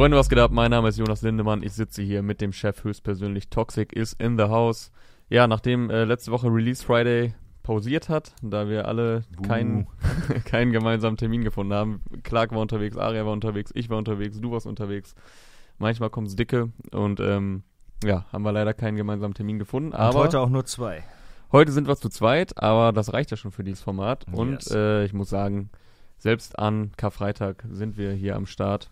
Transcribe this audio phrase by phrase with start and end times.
[0.00, 0.50] Freunde, was geht ab?
[0.50, 1.62] Mein Name ist Jonas Lindemann.
[1.62, 3.50] Ich sitze hier mit dem Chef höchstpersönlich.
[3.50, 4.90] Toxic is in the house.
[5.28, 9.88] Ja, nachdem äh, letzte Woche Release Friday pausiert hat, da wir alle keinen,
[10.46, 12.00] keinen gemeinsamen Termin gefunden haben.
[12.22, 15.14] Clark war unterwegs, Aria war unterwegs, ich war unterwegs, du warst unterwegs.
[15.76, 17.62] Manchmal kommt's dicke und ähm,
[18.02, 19.90] ja, haben wir leider keinen gemeinsamen Termin gefunden.
[19.90, 21.04] Und aber heute auch nur zwei.
[21.52, 24.24] heute sind wir zu zweit, aber das reicht ja schon für dieses Format.
[24.32, 24.70] Und Yes.
[24.70, 25.68] äh, ich muss sagen,
[26.16, 28.88] selbst an Karfreitag sind wir hier am Start.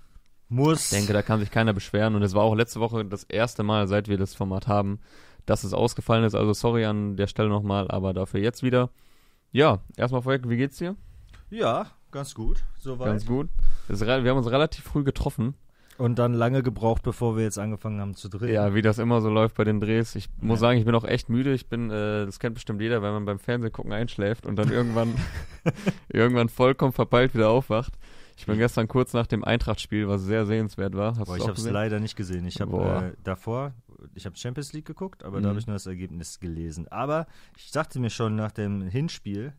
[0.49, 0.93] Muss.
[0.93, 2.15] Ich denke, da kann sich keiner beschweren.
[2.15, 4.99] Und es war auch letzte Woche das erste Mal, seit wir das Format haben,
[5.47, 6.35] dass es ausgefallen ist.
[6.35, 8.91] Also sorry an der Stelle nochmal, aber dafür jetzt wieder.
[9.53, 10.97] Ja, erstmal vorweg, wie geht's dir?
[11.51, 12.65] ja, ganz gut.
[12.79, 13.07] Soweit.
[13.09, 13.49] Ganz gut.
[13.89, 15.55] Es wir haben uns relativ früh getroffen.
[15.99, 18.55] Und dann lange gebraucht, bevor wir jetzt angefangen haben zu drehen.
[18.55, 20.15] Ja, wie das immer so läuft bei den Drehs.
[20.15, 20.69] Ich muss Ja.
[20.69, 21.53] sagen, ich bin auch echt müde.
[21.53, 24.71] Ich bin, äh, das kennt bestimmt jeder, wenn man beim Fernsehen gucken einschläft und dann
[24.71, 25.15] irgendwann,
[26.09, 27.95] irgendwann vollkommen verpeilt wieder aufwacht.
[28.39, 31.17] Ich bin gestern kurz nach dem Eintracht-Spiel, was sehr sehenswert war.
[31.17, 32.47] Hast Boah, ich habe es leider nicht gesehen.
[32.47, 33.73] Ich habe äh, davor,
[34.15, 35.43] ich habe Champions League geguckt, aber Mhm.
[35.43, 36.87] da habe ich nur das Ergebnis gelesen.
[36.89, 39.53] Aber ich dachte mir schon nach dem Hinspiel,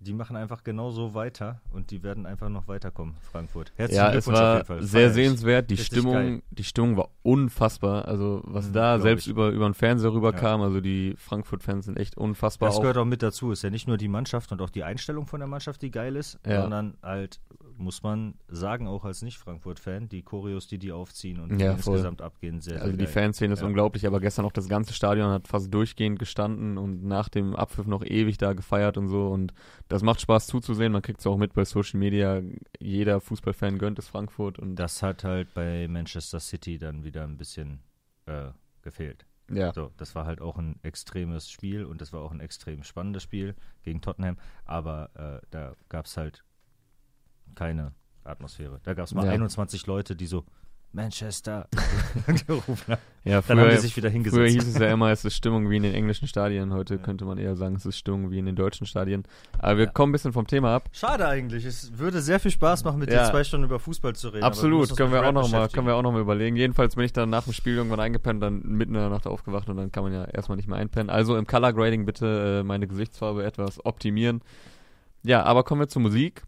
[0.00, 3.72] die machen einfach genauso weiter und die werden einfach noch weiterkommen, Frankfurt.
[3.76, 4.82] Herzlichen Ja, es Glückwunsch auf war jeden Fall.
[4.82, 5.70] sehr Feier sehenswert.
[5.70, 6.42] Die Richtig Stimmung, geil.
[6.50, 8.06] die Stimmung war unfassbar.
[8.06, 9.30] Also was Mhm, da selbst ich.
[9.30, 10.60] über über den Fernseher rüberkam.
[10.60, 12.68] Also die Frankfurt-Fans sind echt unfassbar.
[12.68, 12.80] Das auch.
[12.82, 13.50] gehört auch mit dazu.
[13.50, 16.16] Ist ja nicht nur die Mannschaft und auch die Einstellung von der Mannschaft, die geil
[16.16, 16.60] ist, Ja.
[16.62, 17.40] sondern halt,
[17.76, 22.60] muss man sagen, auch als Nicht-Frankfurt-Fan, die Choreos, die die aufziehen und Ja, insgesamt abgehen,
[22.60, 23.12] sehr, sehr Also die geil.
[23.12, 23.66] Fanszene ist Ja.
[23.66, 27.86] unglaublich, aber gestern auch das ganze Stadion hat fast durchgehend gestanden und nach dem Abpfiff
[27.86, 29.52] noch ewig da gefeiert und so und
[29.88, 30.92] das macht Spaß zuzusehen.
[30.92, 32.40] Man kriegt es auch mit bei Social Media.
[32.78, 37.36] Jeder Fußballfan gönnt es Frankfurt und Das hat halt bei Manchester City dann wieder ein
[37.36, 37.80] bisschen
[38.26, 38.50] äh,
[38.82, 39.26] gefehlt.
[39.50, 39.72] ja.
[39.74, 43.22] So, das war halt auch ein extremes Spiel und das war auch ein extrem spannendes
[43.22, 45.10] Spiel gegen Tottenham, aber
[45.42, 46.44] äh, da gab es halt
[47.54, 47.92] keine
[48.24, 48.80] Atmosphäre.
[48.84, 49.32] Da gab es mal Ja.
[49.32, 50.44] 21 Leute, die so
[50.92, 51.66] Manchester
[52.46, 53.00] gerufen haben.
[53.24, 54.36] Ja, Dann haben früher, die sich wieder hingesetzt.
[54.38, 56.72] früher hieß es ja immer, es ist Stimmung wie in den englischen Stadien.
[56.72, 59.24] Heute könnte man eher sagen, es ist Stimmung wie in den deutschen Stadien.
[59.58, 59.90] Aber wir Ja.
[59.90, 60.88] kommen ein bisschen vom Thema ab.
[60.92, 61.64] Schade eigentlich.
[61.64, 63.24] Es würde sehr viel Spaß machen, mit Ja.
[63.24, 64.44] dir zwei Stunden über Fußball zu reden.
[64.44, 66.54] Absolut, können wir, auch noch mal, können wir auch noch mal überlegen.
[66.54, 69.68] Jedenfalls bin ich dann nach dem Spiel irgendwann eingepennt, dann mitten in der Nacht aufgewacht
[69.68, 71.10] und dann kann man ja erstmal nicht mehr einpennen.
[71.10, 74.42] Also im Color Grading bitte äh, meine Gesichtsfarbe etwas optimieren.
[75.24, 76.44] Ja, aber kommen wir zur Musik.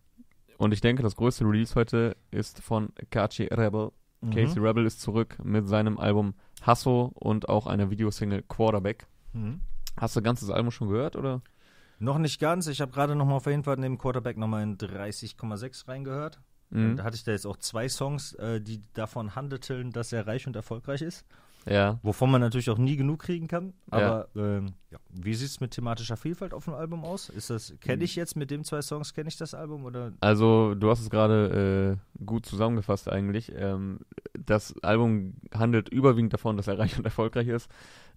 [0.59, 3.93] Und ich denke, das größte Release heute ist von Kachi Rebel.
[4.21, 4.31] Mhm.
[4.31, 9.07] Casey Rebel ist zurück mit seinem Album Hasso und auch einer Videosingle Quarterback.
[9.33, 9.61] Mhm.
[9.97, 11.43] Hast du ganzes Album schon gehört, oder?
[11.99, 12.67] Noch nicht ganz.
[12.67, 16.41] Ich habe gerade noch mal auf jeden Fall neben Quarterback nochmal in 30,6 reingehört.
[16.71, 16.97] Mhm.
[16.97, 20.49] da hatte ich da jetzt auch zwei Songs, äh, die davon handelten, dass er reich
[20.49, 21.25] und erfolgreich ist.
[21.69, 21.99] Ja.
[22.03, 23.73] Wovon man natürlich auch nie genug kriegen kann.
[23.91, 23.99] Ja.
[23.99, 24.99] Aber ähm, ja.
[25.13, 27.29] wie sieht es mit thematischer Vielfalt auf dem Album aus?
[27.29, 30.13] Ist das, kenne ich jetzt mit den zwei Songs, kenne ich das Album oder?
[30.21, 33.53] Also, du hast es gerade äh, gut zusammengefasst eigentlich.
[33.57, 34.01] Ähm,
[34.39, 37.69] das Album handelt überwiegend davon, dass er reich und erfolgreich ist.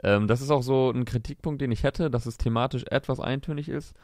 [0.03, 3.67] Ähm, das ist auch so ein Kritikpunkt, den ich hätte, dass es thematisch etwas eintönig
[3.67, 3.95] ist.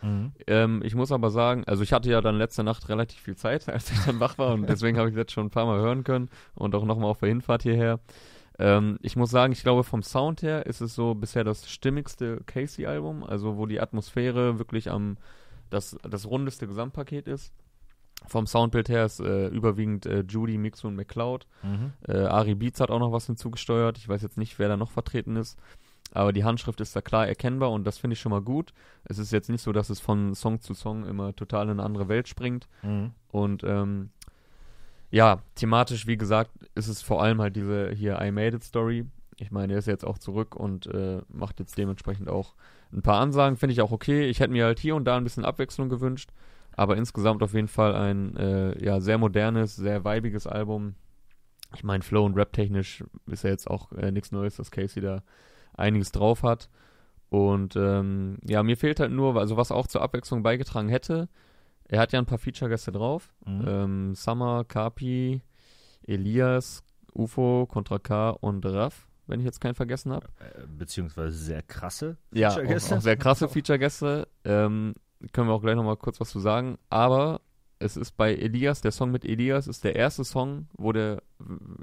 [0.47, 3.69] Ähm, ich muss aber sagen, also ich hatte ja dann letzte Nacht relativ viel Zeit,
[3.69, 6.03] als ich dann wach war und deswegen habe ich jetzt schon ein paar Mal hören
[6.03, 7.99] können und auch nochmal auf der Hinfahrt hierher.
[8.57, 12.41] Ähm, ich muss sagen, ich glaube vom Sound her ist es so bisher das stimmigste
[12.45, 15.17] Casey-Album, also wo die Atmosphäre wirklich am
[15.69, 17.53] das, das rundeste Gesamtpaket ist.
[18.27, 21.47] Vom Soundbild her ist äh, überwiegend äh, Judy, Mixu und McCloud.
[21.63, 21.93] Mhm.
[22.07, 23.97] Äh, Ari Beats hat auch noch was hinzugesteuert.
[23.97, 25.59] Ich weiß jetzt nicht, wer da noch vertreten ist.
[26.11, 28.73] Aber die Handschrift ist da klar erkennbar und das finde ich schon mal gut.
[29.03, 31.83] Es ist jetzt nicht so, dass es von Song zu Song immer total in eine
[31.83, 32.67] andere Welt springt.
[32.83, 33.11] Mhm.
[33.27, 34.11] Und ähm,
[35.15, 39.05] ja, thematisch, wie gesagt, ist es vor allem halt diese hier I Made It Story.
[39.37, 42.53] Ich meine, er ist jetzt auch zurück und äh, macht jetzt dementsprechend auch
[42.91, 44.27] ein paar Ansagen, finde ich auch okay.
[44.27, 46.31] Ich hätte mir halt hier und da ein bisschen Abwechslung gewünscht,
[46.75, 50.95] aber insgesamt auf jeden Fall ein äh, ja, sehr modernes, sehr weibiges Album.
[51.73, 55.23] Ich meine, Flow und Rap-technisch ist ja jetzt auch äh, nichts Neues, dass Casey da
[55.75, 56.69] einiges drauf hat.
[57.29, 61.29] Und ähm, ja, mir fehlt halt nur, also was auch zur Abwechslung beigetragen hätte,
[61.87, 63.33] er hat ja ein paar Feature-Gäste drauf.
[63.45, 63.65] Mhm.
[63.67, 65.41] Ähm, Summer, Kapi,
[66.05, 70.27] Elias, UFO, Contra K und Raff, wenn ich jetzt keinen vergessen habe.
[70.39, 72.95] Äh, beziehungsweise sehr krasse Ja, auch, Feature-Gäste.
[72.97, 74.27] auch sehr krasse Feature-Gäste.
[74.43, 74.95] Ähm,
[75.31, 76.77] können wir auch gleich nochmal kurz was zu sagen.
[76.89, 77.41] Aber
[77.79, 81.21] es ist bei Elias, der Song mit Elias ist der erste Song, wo der,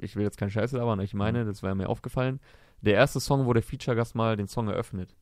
[0.01, 2.39] ich will jetzt keinen Scheiß labern, ich meine, das wäre mir aufgefallen,
[2.81, 5.15] der erste Song, wo der Feature-Gast mal den Song eröffnet.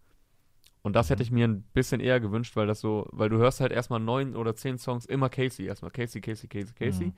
[0.84, 3.62] Und das hätte ich mir ein bisschen eher gewünscht, weil das so, weil du hörst
[3.62, 7.06] halt erstmal neun oder zehn Songs immer Casey, erstmal Casey, Casey, Casey, Casey.
[7.08, 7.14] Mhm.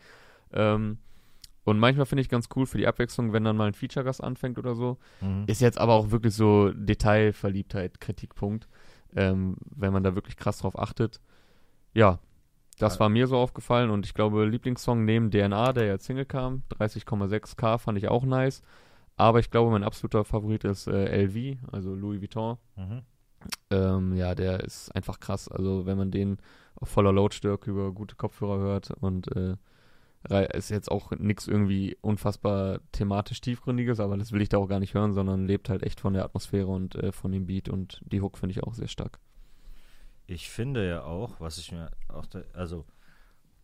[0.52, 0.98] Ähm,
[1.64, 4.58] und manchmal finde ich ganz cool für die Abwechslung, wenn dann mal ein Feature-Gast anfängt
[4.58, 4.98] oder so.
[5.22, 5.46] Mhm.
[5.48, 8.68] Ist jetzt aber auch wirklich so Detailverliebtheit, Kritikpunkt,
[9.16, 11.22] ähm, wenn man da wirklich krass drauf achtet.
[11.94, 12.20] Ja,
[12.80, 16.64] Das war mir so aufgefallen und ich glaube, Lieblingssong neben DNA, der jetzt Single kam,
[16.72, 18.62] 30,6k fand ich auch nice.
[19.16, 22.58] Aber ich glaube, mein absoluter Favorit ist äh, LV, also Louis Vuitton.
[22.76, 23.04] Mhm.
[23.70, 25.48] Ähm, ja, der ist einfach krass.
[25.48, 26.38] Also wenn man den
[26.76, 29.56] auf voller Lautstärke über gute Kopfhörer hört und äh,
[30.58, 34.80] ist jetzt auch nichts irgendwie unfassbar thematisch tiefgründiges, aber das will ich da auch gar
[34.80, 38.02] nicht hören, sondern lebt halt echt von der Atmosphäre und äh, von dem Beat und
[38.06, 39.20] die Hook finde ich auch sehr stark.
[40.26, 42.86] Ich finde ja auch, was ich mir auch, da, also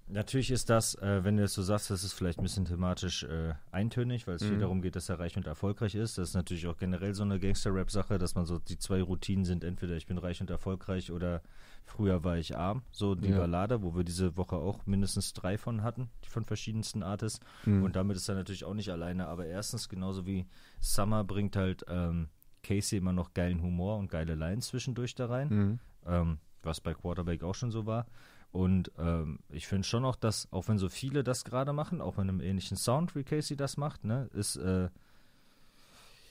[0.09, 3.23] natürlich ist das, äh, wenn du es so sagst, das ist vielleicht ein bisschen thematisch
[3.23, 4.59] äh, eintönig, weil es viel Mhm.
[4.59, 6.17] darum geht, dass er reich und erfolgreich ist.
[6.17, 9.63] Das ist natürlich auch generell so eine Gangster-Rap-Sache, dass man so die zwei Routinen sind,
[9.63, 11.41] entweder ich bin reich und erfolgreich oder
[11.85, 12.83] früher war ich arm.
[12.91, 13.37] So die Ja.
[13.37, 17.39] Ballade, wo wir diese Woche auch mindestens drei von hatten, von verschiedensten Artists.
[17.65, 17.83] Mhm.
[17.83, 19.27] Und damit ist er natürlich auch nicht alleine.
[19.27, 20.45] Aber erstens, genauso wie
[20.79, 22.29] Summer bringt halt ähm,
[22.63, 25.79] Casey immer noch geilen Humor und geile Lines zwischendurch da rein Mhm.
[26.05, 28.05] ähm, was bei Quarterback auch schon so war.
[28.51, 32.17] Und ähm, ich finde schon auch, dass, auch wenn so viele das gerade machen, auch
[32.17, 34.89] mit einem ähnlichen Sound wie Casey das macht, ne, ist, äh,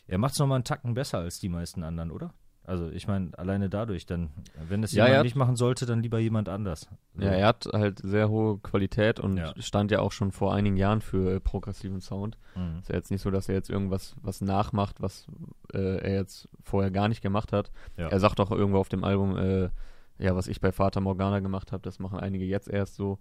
[0.07, 2.33] er macht es nochmal einen Tacken besser als die meisten anderen, oder?
[2.65, 4.31] Also ich meine, alleine dadurch, dann,
[4.69, 6.89] wenn das Ja, jemand hat- nicht machen sollte, dann lieber jemand anders.
[7.15, 7.25] So.
[7.25, 9.55] Ja, er hat halt sehr hohe Qualität und Ja.
[9.59, 12.37] stand ja auch schon vor einigen Jahren für äh, progressiven Sound.
[12.55, 12.81] Mhm.
[12.81, 15.27] Ist ja jetzt nicht so, dass er jetzt irgendwas was nachmacht, was
[15.73, 17.71] äh, er jetzt vorher gar nicht gemacht hat.
[17.97, 18.09] Ja.
[18.09, 19.71] Er sagt auch irgendwo auf dem Album, äh,
[20.19, 23.19] ja, was ich bei Vater Morgana gemacht habe, das machen einige jetzt erst so.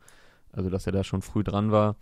[0.52, 1.96] Also, dass er da schon früh dran war.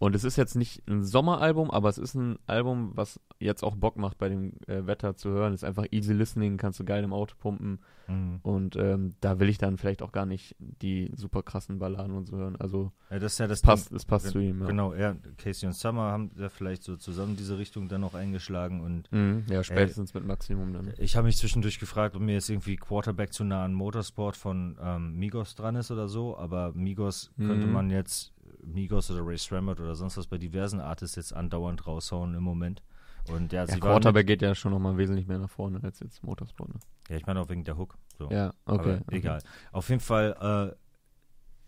[0.00, 3.76] Und es ist jetzt nicht ein Sommeralbum, aber es ist ein Album, was jetzt auch
[3.76, 5.52] Bock macht, bei dem äh, Wetter zu hören.
[5.52, 7.80] ist einfach easy listening, kannst du geil im Auto pumpen.
[8.08, 8.38] Mhm.
[8.42, 12.24] Und ähm, da will ich dann vielleicht auch gar nicht die super krassen Balladen und
[12.26, 12.56] so hören.
[12.56, 13.96] Also, Ja, das ist ja das es passt, Ding.
[13.98, 14.60] es passt zu ihm.
[14.62, 14.66] Ja.
[14.68, 18.80] Genau, ja, Casey und Summer haben da vielleicht so zusammen diese Richtung dann noch eingeschlagen
[18.80, 20.94] und Mhm, ja, spätestens mit Maximum dann.
[20.96, 24.78] Ich habe mich zwischendurch gefragt, ob mir jetzt irgendwie Quarterback zu nah an Motorsport von
[24.82, 27.72] ähm, Migos dran ist oder so, aber Migos könnte Mhm.
[27.74, 28.32] man jetzt,
[28.64, 32.82] Migos oder Ray Stramert oder sonst was bei diversen Artists jetzt andauernd raushauen im Moment.
[33.28, 36.22] Und ja, Ja, sie Quarterback geht ja schon nochmal wesentlich mehr nach vorne als jetzt
[36.22, 36.70] Motorsport.
[36.72, 36.80] Ne?
[37.08, 37.98] Ja, ich meine auch wegen der Hook.
[38.18, 38.30] So.
[38.30, 39.00] Ja, okay.
[39.04, 39.42] aber egal.
[39.72, 40.76] Auf jeden Fall, äh,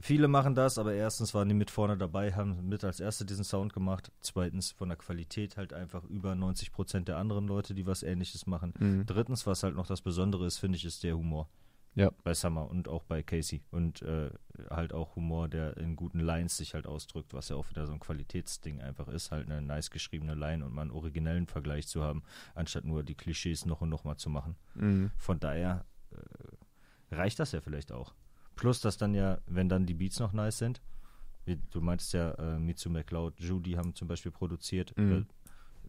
[0.00, 3.44] viele machen das, aber erstens waren die mit vorne dabei, haben mit als erste diesen
[3.44, 4.10] Sound gemacht.
[4.20, 8.46] Zweitens von der Qualität halt einfach über 90 Prozent der anderen Leute, die was ähnliches
[8.46, 8.74] machen.
[8.78, 9.06] Mhm.
[9.06, 11.48] Drittens, was halt noch das Besondere ist, finde ich, ist der Humor.
[11.94, 12.10] Ja.
[12.24, 13.62] Bei Summer und auch bei Casey.
[13.70, 14.30] Und äh,
[14.70, 17.92] halt auch Humor, der in guten Lines sich halt ausdrückt, was ja auch wieder so
[17.92, 22.02] ein Qualitätsding einfach ist, halt eine nice geschriebene Line und mal einen originellen Vergleich zu
[22.02, 22.22] haben,
[22.54, 24.56] anstatt nur die Klischees noch und noch mal zu machen.
[24.74, 25.10] Mhm.
[25.18, 28.14] Von daher äh, reicht das ja vielleicht auch.
[28.56, 30.80] Plus, dass dann ja, wenn dann die Beats noch nice sind,
[31.44, 35.26] wie du meintest ja, äh, Mitsu McLeod, Judy haben zum Beispiel produziert, Mhm.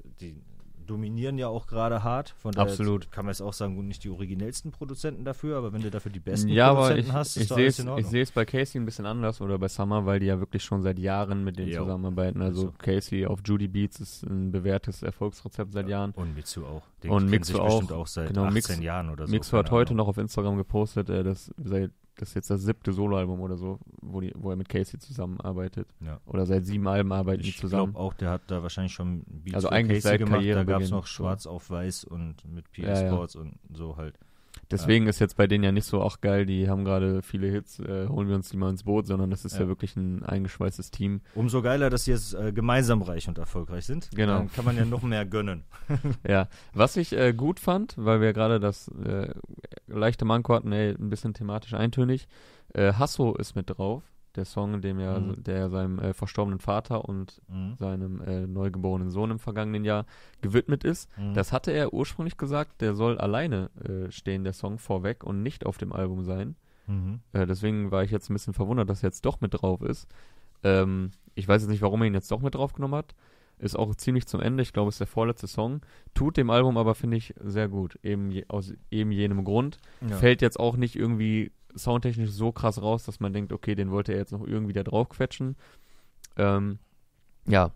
[0.03, 0.44] äh, die
[0.85, 2.33] dominieren ja auch gerade hart.
[2.38, 3.12] Von daher Absolut.
[3.12, 6.19] kann man jetzt auch sagen, nicht die originellsten Produzenten dafür, aber wenn du dafür die
[6.19, 8.12] besten Ja, Produzenten ich, hast, ich ist doch sehe alles es in ich Ordnung.
[8.12, 10.81] sehe es bei Casey ein bisschen anders oder bei Summer, weil die ja wirklich schon
[10.81, 11.83] seit Jahren mit denen Jo.
[11.83, 12.41] zusammenarbeiten.
[12.41, 12.74] Also Also.
[12.77, 16.12] Casey auf Judy Beats ist ein bewährtes Erfolgsrezept seit Jahren.
[16.12, 16.83] Und Mitsu auch.
[17.03, 17.65] Den Und sich auch.
[17.79, 19.31] bestimmt auch seit Genau, 18 Mix- Jahren oder so.
[19.31, 22.92] Mixo hat heute noch auf Instagram gepostet, äh, dass seit das ist jetzt das siebte
[22.94, 25.88] Soloalbum oder so, wo, die, wo er mit Casey zusammenarbeitet.
[26.00, 26.19] Ja.
[26.25, 27.94] Oder seit sieben Alben arbeiten die Ich zusammen.
[27.94, 30.33] glaube auch, der hat da wahrscheinlich schon Beats Also eigentlich Casey seit gemacht.
[30.33, 31.13] Da Karrierebeginn, gab es noch so.
[31.13, 33.07] Schwarz auf Weiß und mit PS Ja, ja.
[33.12, 34.18] Sports und so halt.
[34.73, 37.79] Deswegen ist jetzt bei denen ja nicht so, ach geil, die haben gerade viele Hits,
[37.79, 39.67] äh, holen wir uns die mal ins Boot, sondern das ist ja, Ja.
[39.67, 41.21] wirklich ein eingeschweißtes Team.
[41.35, 44.09] Umso geiler, dass sie jetzt äh, gemeinsam reich und erfolgreich sind.
[44.15, 44.39] Genau.
[44.39, 45.63] Dann kann man ja noch mehr gönnen.
[46.27, 49.29] Ja, was ich äh, gut fand, weil wir gerade das äh,
[49.88, 52.27] leichte Manko hatten, ey, ein bisschen thematisch eintönig,
[52.74, 54.03] äh, Hasso ist mit drauf,
[54.35, 55.43] der Song, dem ja, Mhm.
[55.43, 57.75] der seinem äh, verstorbenen Vater und Mhm.
[57.77, 60.05] seinem äh, neugeborenen Sohn im vergangenen Jahr
[60.41, 61.09] gewidmet ist.
[61.17, 61.33] Mhm.
[61.33, 65.65] Das hatte er ursprünglich gesagt, der soll alleine äh, stehen, der Song vorweg und nicht
[65.65, 66.55] auf dem Album sein.
[66.87, 67.19] Mhm.
[67.31, 70.07] Äh, deswegen war ich jetzt ein bisschen verwundert, dass er jetzt doch mit drauf ist.
[70.63, 73.15] Ähm, ich weiß jetzt nicht, warum er ihn jetzt doch mit draufgenommen hat.
[73.59, 74.63] Ist auch ziemlich zum Ende.
[74.63, 75.81] Ich glaube, es ist der vorletzte Song.
[76.13, 77.97] Tut dem Album aber, finde ich, sehr gut.
[78.03, 79.77] Eben je, aus eben jenem Grund.
[80.01, 80.17] Ja.
[80.17, 84.13] Fällt jetzt auch nicht irgendwie soundtechnisch so krass raus, dass man denkt, okay, den wollte
[84.13, 85.56] er jetzt noch irgendwie da drauf quetschen.
[86.38, 86.80] Ähm,
[87.48, 87.72] ja.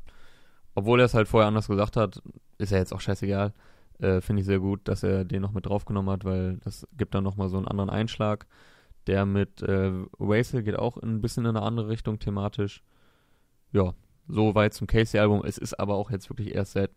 [0.76, 2.22] Obwohl er es halt vorher anders gesagt hat,
[2.58, 3.54] ist er jetzt auch scheißegal.
[4.00, 7.16] Äh, finde ich sehr gut, dass er den noch mit draufgenommen hat, weil das gibt
[7.16, 8.46] dann nochmal so einen anderen Einschlag.
[9.08, 12.84] Der mit äh, Waisel geht auch ein bisschen in eine andere Richtung thematisch.
[13.72, 13.94] Ja,
[14.28, 15.44] so weit zum Casey-Album.
[15.46, 16.92] Es ist aber auch jetzt wirklich erst seit,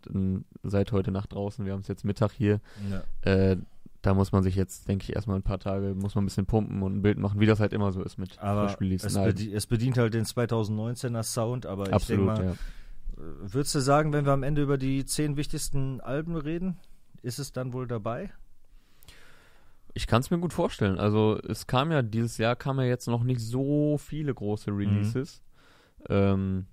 [0.63, 1.65] seit heute Nacht draußen.
[1.65, 2.61] Wir haben es jetzt Mittag hier.
[2.91, 3.31] Ja.
[3.31, 3.57] Äh,
[4.03, 6.47] da muss man sich jetzt, denke ich, erstmal ein paar Tage, muss man ein bisschen
[6.47, 9.53] pumpen und ein Bild machen, wie das halt immer so ist mit Aber es, bedi
[9.53, 12.53] es bedient halt den 2019er Sound, aber ich Absolut, denke mal, ja.
[12.53, 16.79] äh, würdest du sagen, wenn wir am Ende über die zehn wichtigsten Alben reden,
[17.23, 18.31] ist es dann wohl dabei?
[19.93, 20.99] Ich kann es mir gut vorstellen.
[20.99, 25.43] Also es kam ja, dieses Jahr kam ja jetzt noch nicht so viele große Releases.
[26.09, 26.67] Ähm,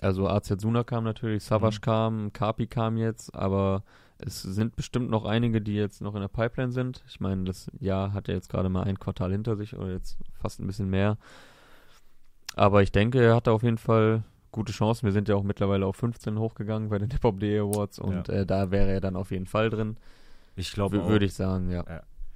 [0.00, 1.80] also Azazuna kam natürlich, Savage Mhm.
[1.80, 3.84] kam, Kapi kam jetzt, aber
[4.24, 7.02] es sind bestimmt noch einige, die jetzt noch in der Pipeline sind.
[7.08, 10.16] Ich meine, das Jahr hat ja jetzt gerade mal ein Quartal hinter sich oder jetzt
[10.40, 11.18] fast ein bisschen mehr.
[12.54, 15.06] Aber ich denke, er hatte auf jeden Fall gute Chancen.
[15.06, 18.34] Wir sind ja auch mittlerweile auf 15 hochgegangen bei den Hip-Hop.de Awards und Ja.
[18.34, 19.96] äh, da wäre er dann auf jeden Fall drin.
[20.56, 21.84] Ich glaube Würde ich sagen, ja.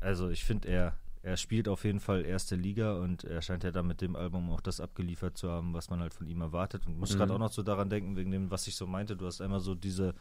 [0.00, 3.70] Also ich finde, er, er spielt auf jeden Fall erste Liga und er scheint ja
[3.70, 6.86] dann mit dem Album auch das abgeliefert zu haben, was man halt von ihm erwartet.
[6.86, 7.18] Und muss Mhm.
[7.18, 9.60] gerade auch noch so daran denken, wegen dem, was ich so meinte, du hast einmal
[9.60, 10.14] so diese,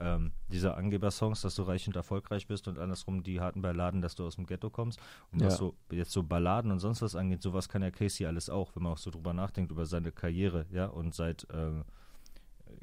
[0.00, 4.14] ähm, diese Angeber-Songs, dass du reich und erfolgreich bist und andersrum die harten Balladen, dass
[4.14, 4.98] du aus dem Ghetto kommst.
[5.32, 5.58] Und was Ja.
[5.58, 8.82] so jetzt so Balladen und sonst was angeht, sowas kann ja Casey alles auch, wenn
[8.82, 11.84] man auch so drüber nachdenkt, über seine Karriere, ja, und seit ähm,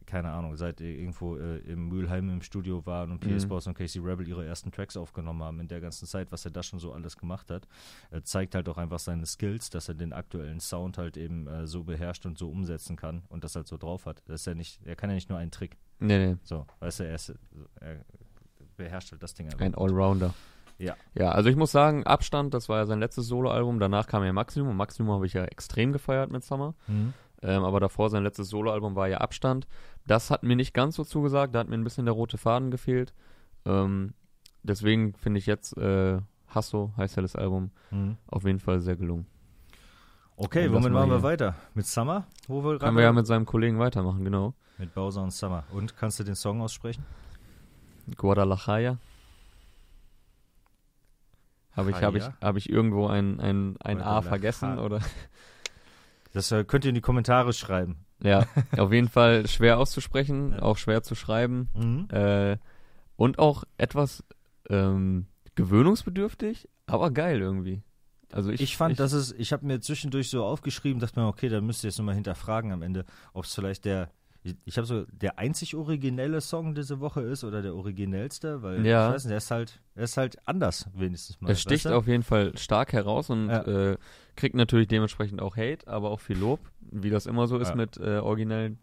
[0.05, 3.49] keine Ahnung, seit er irgendwo äh, im Mülheim im Studio waren und PS Mhm.
[3.49, 6.51] Boss und Casey Rebel ihre ersten Tracks aufgenommen haben in der ganzen Zeit, was er
[6.51, 7.67] da schon so alles gemacht hat,
[8.11, 11.67] äh, zeigt halt auch einfach seine Skills, dass er den aktuellen Sound halt eben äh,
[11.67, 14.21] so beherrscht und so umsetzen kann und das halt so drauf hat.
[14.27, 15.77] Das ist ja nicht, er kann ja nicht nur einen Trick.
[15.99, 16.35] Nee, nee.
[16.43, 17.33] So, weißt du, er, ist,
[17.79, 17.97] er
[18.75, 19.61] beherrscht halt das Ding einfach.
[19.61, 20.33] Ein Allrounder.
[20.77, 20.95] Ja.
[21.15, 23.79] Ja, also ich muss sagen, Abstand, das war ja sein letztes Soloalbum.
[23.79, 24.77] Danach kam ja Maximum.
[24.77, 26.75] Maximum habe ich ja extrem gefeiert mit Summer.
[26.87, 27.13] Mhm.
[27.41, 29.67] Ähm, aber davor sein letztes Soloalbum war ja Abstand.
[30.05, 31.55] Das hat mir nicht ganz so zugesagt.
[31.55, 33.13] Da hat mir ein bisschen der rote Faden gefehlt.
[33.65, 34.13] Ähm,
[34.61, 38.17] deswegen finde ich jetzt äh, Hasso, heißt ja das Album, Mhm.
[38.27, 39.25] auf jeden Fall sehr gelungen.
[40.39, 41.55] Okay, womit machen wir weiter?
[41.73, 42.27] Mit Summer?
[42.47, 44.53] Wo wir Können wir ja mit seinem Kollegen weitermachen, genau.
[44.77, 45.63] mit Bowser und Summer.
[45.71, 47.03] Und kannst du den Song aussprechen?
[48.15, 48.99] Guadalajara.
[51.75, 54.77] Habe ich, hab ich, hab ich irgendwo ein, ein, ein A vergessen?
[54.77, 54.99] Oder?
[56.33, 58.05] Das äh, könnt ihr in die Kommentare schreiben.
[58.21, 58.45] Ja,
[58.77, 60.61] auf jeden Fall schwer auszusprechen, Ja.
[60.61, 61.69] auch schwer zu schreiben.
[61.73, 62.07] Mhm.
[62.15, 62.57] Äh,
[63.15, 64.23] und auch etwas
[64.69, 65.25] ähm,
[65.55, 67.81] gewöhnungsbedürftig, aber geil irgendwie.
[68.31, 71.49] Also ich, Ich, fand, dass es, ich habe mir zwischendurch so aufgeschrieben, dachte mir, okay,
[71.49, 74.09] da müsst ihr jetzt nochmal hinterfragen am Ende, ob es vielleicht der,
[74.65, 79.07] ich habe so, der einzig originelle Song diese Woche ist oder der originellste, weil Ja.
[79.09, 81.51] ich weiß nicht, der ist halt, er ist halt anders, wenigstens mal.
[81.51, 81.97] Es sticht weißt du?
[81.97, 83.61] auf jeden Fall stark heraus und Ja.
[83.63, 83.97] äh,
[84.35, 87.75] kriegt natürlich dementsprechend auch Hate, aber auch viel Lob, wie das immer so ist Ja.
[87.75, 88.79] mit äh, originellen.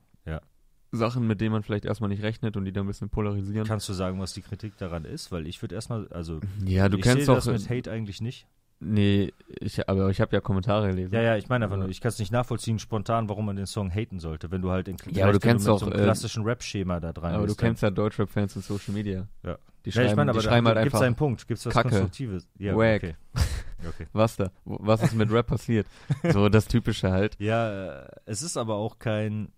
[0.96, 3.66] Sachen, mit denen man vielleicht erstmal nicht rechnet und die dann ein bisschen polarisieren.
[3.66, 5.32] Kannst du sagen, was die Kritik daran ist?
[5.32, 7.34] Weil ich würde erstmal, also ja, du ich kennst sehe doch.
[7.34, 8.46] das mit Hate eigentlich nicht.
[8.81, 11.14] Nee, ich, aber ich habe ja Kommentare gelesen.
[11.14, 11.83] Ja, ja, ich meine einfach Ja.
[11.85, 14.71] nur, ich kann es nicht nachvollziehen spontan, warum man den Song haten sollte, wenn du
[14.71, 17.47] halt in Ja, aber du kennst doch, so einem äh, klassischen Rap-Schema da dran aber
[17.47, 19.26] du kennst ja Deutschrap-Fans in Social Media.
[19.43, 19.59] Ja.
[19.85, 21.75] Die Ja, schreiben, ich meine, aber die schreiben halt gibt's einfach, einen Punkt, gibt's was
[21.75, 21.88] Kacke.
[21.90, 22.49] Konstruktives.
[22.59, 23.02] Ja, Wack.
[23.02, 23.14] okay.
[23.88, 24.07] okay.
[24.12, 25.87] was da, was ist mit Rap passiert?
[26.33, 27.37] So das Typische halt.
[27.38, 29.49] Ja, äh, es ist aber auch kein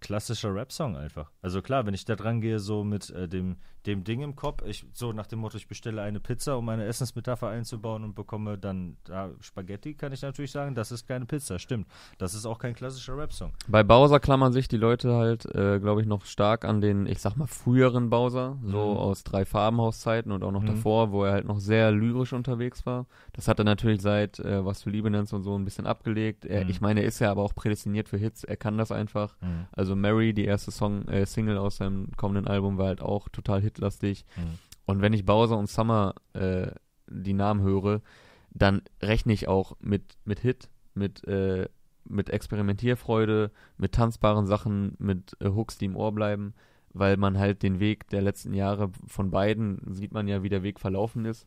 [0.00, 1.30] klassischer Rap-Song einfach.
[1.40, 3.56] Also klar, wenn ich da dran gehe, so mit äh, dem,
[3.86, 6.84] dem Ding im Kopf, ich, so nach dem Motto, ich bestelle eine Pizza, um eine
[6.84, 11.58] Essensmetapher einzubauen und bekomme dann da Spaghetti, kann ich natürlich sagen, das ist keine Pizza,
[11.58, 11.86] stimmt.
[12.18, 13.52] Das ist auch kein klassischer Rap-Song.
[13.68, 17.20] Bei Bowser klammern sich die Leute halt, äh, glaube ich, noch stark an den, ich
[17.20, 18.96] sag mal, früheren Bowser, so Mhm.
[18.98, 20.66] aus drei Farbenhauszeiten und auch noch Mhm.
[20.66, 23.06] davor, wo er halt noch sehr lyrisch unterwegs war.
[23.32, 26.44] Das hat er natürlich seit äh, Was du Liebe nennst und so ein bisschen abgelegt.
[26.44, 26.70] Er, Mhm.
[26.70, 29.36] Ich meine, er ist ja aber auch prädestiniert für Hits, er kann das einfach.
[29.40, 29.66] Mhm.
[29.72, 33.60] Also Mary, die erste Song, äh, Single aus seinem kommenden Album, war halt auch total
[33.76, 34.24] hitlastig.
[34.36, 34.58] Mhm.
[34.86, 36.68] Und wenn ich Bowser und Summer äh,
[37.08, 38.02] die Namen höre,
[38.50, 41.68] dann rechne ich auch mit, mit Hit, mit, äh,
[42.04, 46.54] mit Experimentierfreude, mit tanzbaren Sachen, mit äh, Hooks, die im Ohr bleiben,
[46.92, 50.62] weil man halt den Weg der letzten Jahre von beiden sieht man ja, wie der
[50.62, 51.46] Weg verlaufen ist.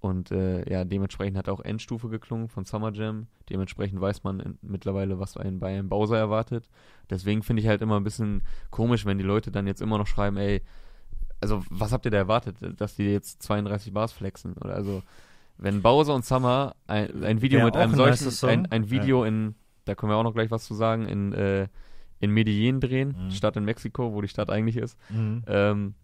[0.00, 3.26] Und äh, ja, dementsprechend hat auch Endstufe geklungen von Summer Jam.
[3.50, 6.70] Dementsprechend weiß man in, mittlerweile, was einen bei einem Bowser erwartet.
[7.10, 10.06] Deswegen finde ich halt immer ein bisschen komisch, wenn die Leute dann jetzt immer noch
[10.06, 10.62] schreiben, ey,
[11.40, 14.54] also was habt ihr da erwartet, dass die jetzt 32 Bars flexen?
[14.54, 15.02] Oder also,
[15.58, 19.24] wenn Bowser und Summer ein, ein Video Wäre mit einem ein solchen, ein, ein Video
[19.24, 19.54] in,
[19.84, 21.68] da können wir auch noch gleich was zu sagen, in, äh,
[22.20, 23.30] in Medellin drehen, Mhm.
[23.30, 24.98] Stadt in Mexiko, wo die Stadt eigentlich ist.
[25.10, 25.42] Mhm.
[25.46, 25.94] Ähm,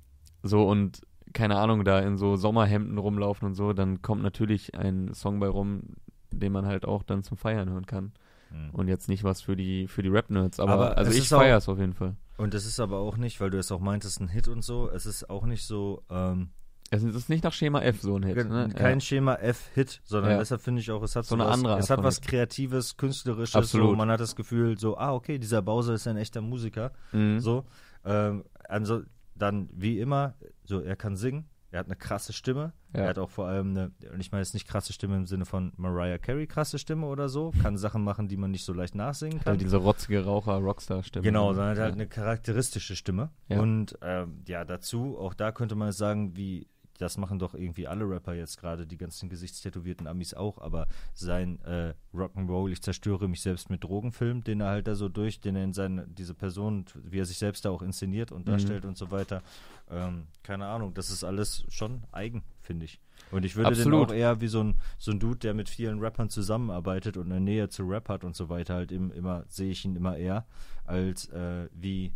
[0.42, 1.02] so und
[1.32, 5.48] keine Ahnung, da in so Sommerhemden rumlaufen und so, dann kommt natürlich ein Song bei
[5.48, 5.82] rum,
[6.30, 8.12] den man halt auch dann zum Feiern hören kann.
[8.50, 8.70] Mhm.
[8.70, 10.60] Und jetzt nicht was für die, für die Rap-Nerds.
[10.60, 12.14] Aber, Aber also ich feiere es auf jeden Fall.
[12.36, 14.90] Und es ist aber auch nicht, weil du es auch meintest, ein Hit und so,
[14.90, 16.50] es ist auch nicht so, ähm,
[16.90, 18.36] Es ist nicht nach Schema F so ein Hit.
[18.48, 18.68] Ne?
[18.74, 20.38] kein Schema F-Hit, sondern Ja.
[20.38, 22.28] deshalb finde ich auch, es hat So eine was, andere Art es hat was Hit.
[22.28, 23.90] Kreatives, Künstlerisches, Absolut.
[23.90, 27.18] so, man hat das Gefühl, so, ah, okay, dieser Bowser ist ein echter Musiker, ja.
[27.18, 27.40] Mhm.
[27.40, 27.64] so,
[28.04, 29.02] ähm, also,
[29.34, 33.00] dann, wie immer, so, er kann singen, er hat eine krasse Stimme, Ja.
[33.02, 35.44] er hat auch vor allem eine, und ich meine jetzt nicht krasse Stimme im Sinne
[35.44, 38.94] von Mariah Carey krasse Stimme oder so, kann Sachen machen, die man nicht so leicht
[38.94, 39.52] nachsingen kann.
[39.52, 41.22] Also diese rotzige Raucher-Rockstar-Stimme.
[41.22, 42.00] Genau, sondern hat halt ja.
[42.00, 43.30] eine charakteristische Stimme.
[43.48, 43.60] Ja.
[43.60, 46.66] Und ähm, ja, dazu, auch da könnte man sagen, wie
[46.98, 51.60] das machen doch irgendwie alle Rapper jetzt gerade, die ganzen gesichtstätowierten Amis auch, aber sein
[51.66, 55.56] äh, Rock'n'Roll, ich zerstöre mich selbst mit Drogenfilm, den er halt da so durch, den
[55.56, 58.50] er in seine, diese Person, wie er sich selbst da auch inszeniert und Mhm.
[58.50, 59.42] darstellt und so weiter.
[59.90, 63.00] Ähm, keine Ahnung, das ist alles schon eigen, finde ich.
[63.30, 64.10] Und ich würde den Absolut.
[64.10, 67.40] auch eher wie so ein, so ein Dude, der mit vielen Rappern zusammenarbeitet und eine
[67.40, 70.46] Nähe zu Rap hat und so weiter, halt im, immer, sehe ich ihn immer eher,
[70.84, 72.12] als äh, wie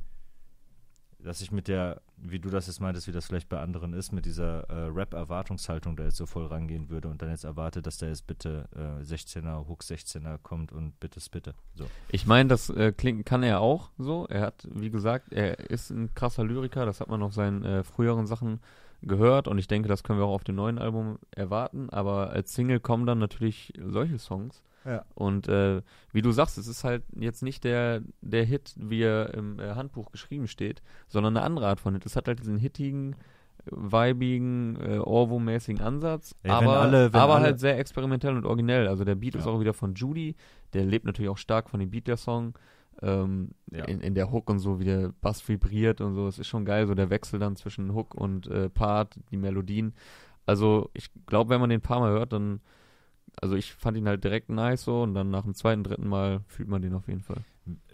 [1.25, 4.13] dass ich mit der, wie du das jetzt meintest, wie das vielleicht bei anderen ist,
[4.13, 7.99] mit dieser äh, Rap-Erwartungshaltung da jetzt so voll rangehen würde und dann jetzt erwarte, dass
[7.99, 11.55] da jetzt bitte äh, 16er, Hook 16er kommt und bitte bitte.
[11.75, 11.87] So.
[12.11, 14.27] Ich meine, das äh, klingt, kann er auch so.
[14.29, 17.85] Er hat, wie gesagt, er ist ein krasser Lyriker, das hat man auf seinen äh,
[17.85, 18.61] früheren Sachen
[19.03, 22.55] gehört und ich denke, das können wir auch auf dem neuen Album erwarten, aber als
[22.55, 24.63] Single kommen dann natürlich solche Songs.
[24.85, 25.05] Ja.
[25.15, 25.83] Und äh,
[26.13, 29.75] wie du sagst, es ist halt jetzt nicht der, der Hit, wie er im äh,
[29.75, 32.07] Handbuch geschrieben steht, sondern eine andere Art von Hit.
[32.07, 33.15] Es hat halt diesen hittigen,
[33.71, 38.89] vibigen, äh, Orwo-mäßigen Ansatz, wenn aber, alle- wenn aber alle- halt sehr experimentell und originell.
[38.89, 39.53] Also der Beat ist Ja.
[39.53, 40.37] auch wieder von Judy,
[40.73, 42.55] der lebt natürlich auch stark von dem Beat der Song.
[43.03, 43.85] Ähm, Ja.
[43.85, 46.67] in, in der Hook und so, wie der Bass vibriert und so, es ist schon
[46.67, 49.95] geil, so der Wechsel dann zwischen Hook und äh, Part, die Melodien.
[50.45, 52.61] Also ich glaube, wenn man den ein paar Mal hört, dann,
[53.41, 56.41] also ich fand ihn halt direkt nice so und dann nach dem zweiten, dritten Mal
[56.47, 57.43] fühlt man den auf jeden Fall.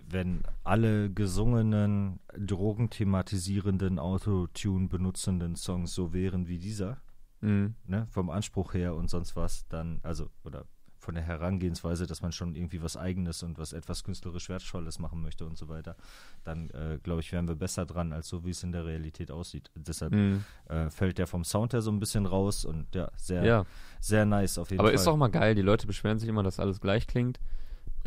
[0.08, 6.98] Wenn alle gesungenen, drogenthematisierenden, Autotune benutzenden Songs so wären wie dieser,
[7.40, 7.74] Mhm.
[7.86, 10.64] ne, vom Anspruch her und sonst was, dann, also, oder
[11.06, 15.22] von der Herangehensweise, dass man schon irgendwie was Eigenes und was etwas künstlerisch Wertvolles machen
[15.22, 15.96] möchte und so weiter,
[16.44, 19.30] dann, äh, glaube ich, wären wir besser dran, als so, wie es in der Realität
[19.30, 19.70] aussieht.
[19.74, 20.44] Deshalb Mhm.
[20.68, 23.64] äh, fällt der vom Sound her so ein bisschen raus und ja, sehr, Ja,
[24.00, 24.94] sehr nice auf jeden aber Fall.
[24.96, 27.38] ist auch mal geil, die Leute beschweren sich immer, dass alles gleich klingt.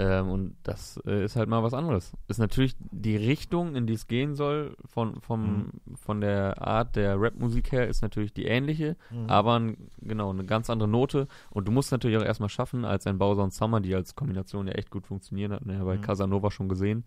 [0.02, 2.14] Ähm, und das äh, ist halt mal was anderes.
[2.30, 7.20] Ist natürlich die Richtung, in die es gehen soll, von, vom, von der Art der
[7.20, 9.30] Rap-Musik her, ist natürlich die ähnliche, Mhm.
[9.30, 9.62] aber
[10.02, 11.28] genau, eine ganz andere Note.
[11.50, 14.68] Und du musst natürlich auch erstmal schaffen, als ein Bowser und Summer, die als Kombination
[14.68, 16.02] ja echt gut funktionieren, hatten wir ja bei Mhm.
[16.02, 17.04] Casanova schon gesehen.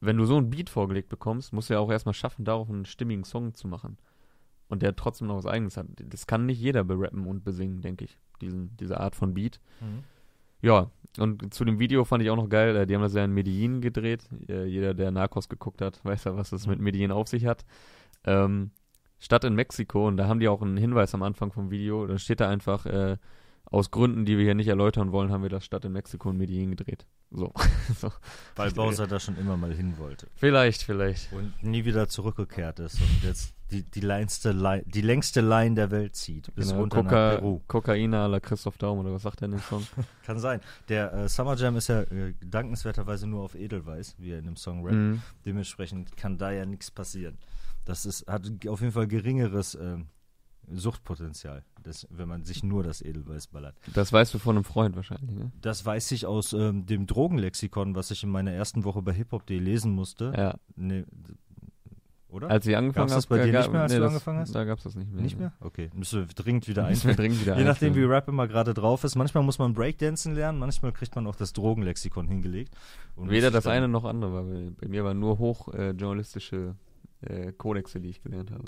[0.00, 2.84] Wenn du so ein Beat vorgelegt bekommst, musst du ja auch erstmal schaffen, darauf einen
[2.84, 3.96] stimmigen Song zu machen.
[4.68, 5.86] Und der trotzdem noch was Eigenes hat.
[5.96, 9.60] Das kann nicht jeder berappen und besingen, denke ich, diesen, diese Art von Beat.
[9.80, 10.04] Mhm.
[10.60, 13.24] Ja, und zu dem Video fand ich auch noch geil, äh, die haben das ja
[13.24, 14.28] in Medellin gedreht.
[14.48, 17.64] Äh, Jeder, der Narcos geguckt hat, weiß ja, was das mit Medellin auf sich hat.
[18.24, 18.70] Ähm,
[19.18, 22.18] Stadt in Mexiko, und da haben die auch einen Hinweis am Anfang vom Video, da
[22.18, 23.16] steht da einfach, äh,
[23.66, 26.36] aus Gründen, die wir hier nicht erläutern wollen, haben wir das Stadt in Mexiko und
[26.36, 27.06] Medellin gedreht.
[27.30, 27.52] So.
[27.98, 28.12] so.
[28.56, 30.28] Weil Bowser da schon immer mal hin wollte.
[30.34, 31.32] Vielleicht, vielleicht.
[31.32, 35.90] Und nie wieder zurückgekehrt ist und jetzt die, die, längste Line, die längste Line der
[35.90, 36.54] Welt zieht.
[36.54, 37.60] Bis Genau, runter Coca nach Peru.
[37.66, 39.84] Kokaina la Christoph Daum, oder was sagt er in dem Song?
[40.24, 40.60] Kann sein.
[40.88, 44.56] Der äh, Summer Jam ist ja äh, dankenswerterweise nur auf Edelweiß, wie er in dem
[44.56, 44.94] Song rappt.
[44.96, 45.22] Mhm.
[45.44, 47.38] Dementsprechend kann da ja nichts passieren.
[47.84, 50.06] Das ist, hat auf jeden Fall geringeres ähm,
[50.72, 53.76] Suchtpotenzial, das, wenn man sich nur das Edelweiß ballert.
[53.92, 55.52] Das weißt du von einem Freund wahrscheinlich, ne?
[55.60, 59.58] Das weiß ich aus ähm, dem Drogenlexikon, was ich in meiner ersten Woche bei hiphop.de
[59.58, 60.32] lesen musste.
[60.36, 60.54] Ja.
[60.76, 61.34] Nee, d-
[62.34, 62.50] oder?
[62.50, 63.16] Als ich angefangen habe.
[63.16, 64.54] das bei dir nicht mehr, als du das, angefangen hast?
[64.54, 65.22] Da gab es das nicht mehr.
[65.22, 65.52] Nicht mehr?
[65.60, 67.16] Okay, müssen wir dringend wieder einführen.
[67.16, 68.02] dringend wieder Je nachdem, wie.
[68.02, 69.14] Rap immer gerade drauf ist.
[69.14, 72.74] Manchmal muss man Breakdancen lernen, manchmal kriegt man auch das Drogenlexikon hingelegt.
[73.14, 76.74] Und Weder das eine noch andere, weil bei mir waren nur hochjournalistische
[77.22, 78.64] äh, Kodexe, die ich gelernt habe.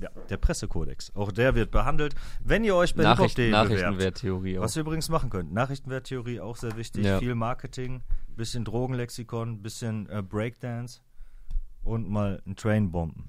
[0.00, 1.14] Ja, der Pressekodex.
[1.16, 2.14] Auch der wird behandelt.
[2.44, 4.62] Wenn ihr euch bei Nachricht, hiphop.de bewerbt, Nachrichtenwerttheorie auch.
[4.62, 5.52] was ihr übrigens machen könnt.
[5.52, 7.04] Nachrichtenwerttheorie auch sehr wichtig.
[7.04, 7.18] Ja.
[7.18, 8.02] Viel Marketing,
[8.36, 11.00] bisschen Drogenlexikon, bisschen äh, Breakdance
[11.88, 13.24] und mal ein Trainbomben.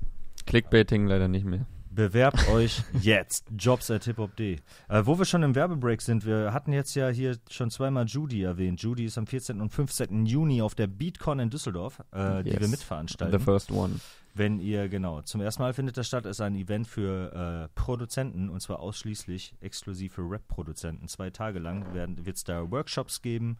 [0.46, 1.66] Clickbaiting leider nicht mehr.
[1.92, 3.46] Bewerbt euch jetzt.
[3.58, 4.58] Jobs at hiphop.de.
[4.88, 8.44] Äh, wo wir schon im Werbebreak sind, wir hatten jetzt ja hier schon zweimal Judy
[8.44, 8.82] erwähnt.
[8.82, 9.60] Judy ist am 14.
[9.60, 10.26] und 15.
[10.26, 12.60] Juni auf der BeatCon in Düsseldorf, äh, die Yes.
[12.60, 13.40] wir The mitveranstalten.
[13.40, 13.96] first one.
[14.36, 18.50] Wenn ihr, genau, zum ersten Mal findet das statt, ist ein Event für äh, Produzenten
[18.50, 21.08] und zwar ausschließlich exklusiv für Rap-Produzenten.
[21.08, 23.58] Zwei Tage lang wird es da Workshops geben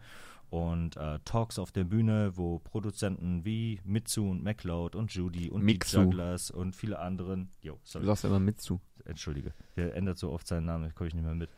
[0.50, 5.62] und äh, Talks auf der Bühne, wo Produzenten wie Mitsu und MacLeod und Judy und
[5.62, 6.00] Mixu.
[6.02, 7.50] Jugglers und viele anderen.
[7.62, 8.78] Jo, Du sorry, sagst immer Mitsu.
[9.04, 9.52] entschuldige.
[9.76, 11.50] Der ändert so oft seinen Namen, komme ich nicht mehr mit.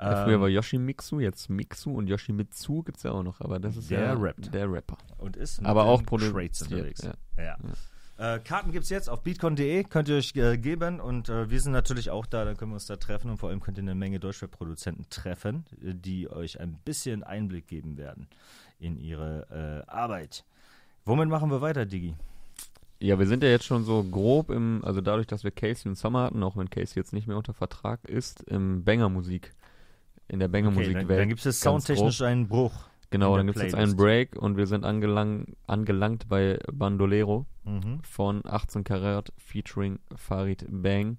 [0.00, 3.58] Ja, Ähm, früher war Yoshimitsu, jetzt Mixu und Yoshimitsu gibt es ja auch noch, aber
[3.60, 4.52] das ist Der ja rappt.
[4.52, 4.96] der Rapper.
[5.18, 6.02] und ist Aber auch.
[6.02, 7.02] Trades unterwegs.
[7.02, 7.14] Ja.
[7.42, 7.56] Ja.
[8.20, 11.58] Äh, Karten gibt es jetzt auf beatcon.de, könnt ihr euch äh, geben und äh, wir
[11.58, 13.82] sind natürlich auch da, dann können wir uns da treffen und vor allem könnt ihr
[13.82, 18.28] eine Menge Deutschrap-Produzenten treffen, äh, die euch ein bisschen Einblick geben werden
[18.78, 20.44] in ihre äh, Arbeit.
[21.06, 22.14] Womit machen wir weiter, Digi?
[22.98, 25.94] Ja, wir sind ja jetzt schon so grob im, also dadurch, dass wir Casey und
[25.96, 29.54] Summer hatten, auch wenn Casey jetzt nicht mehr unter Vertrag ist, im Banger-Musik.
[30.28, 31.08] In der Okay, Banger-Musik-Welt.
[31.08, 32.89] dann, dann gibt es soundtechnisch einen Bruch.
[33.10, 38.00] Genau, dann gibt es jetzt einen Break und wir sind angelang, angelangt bei Bandolero Mhm.
[38.02, 41.18] von 18 Karat featuring Farid Bang.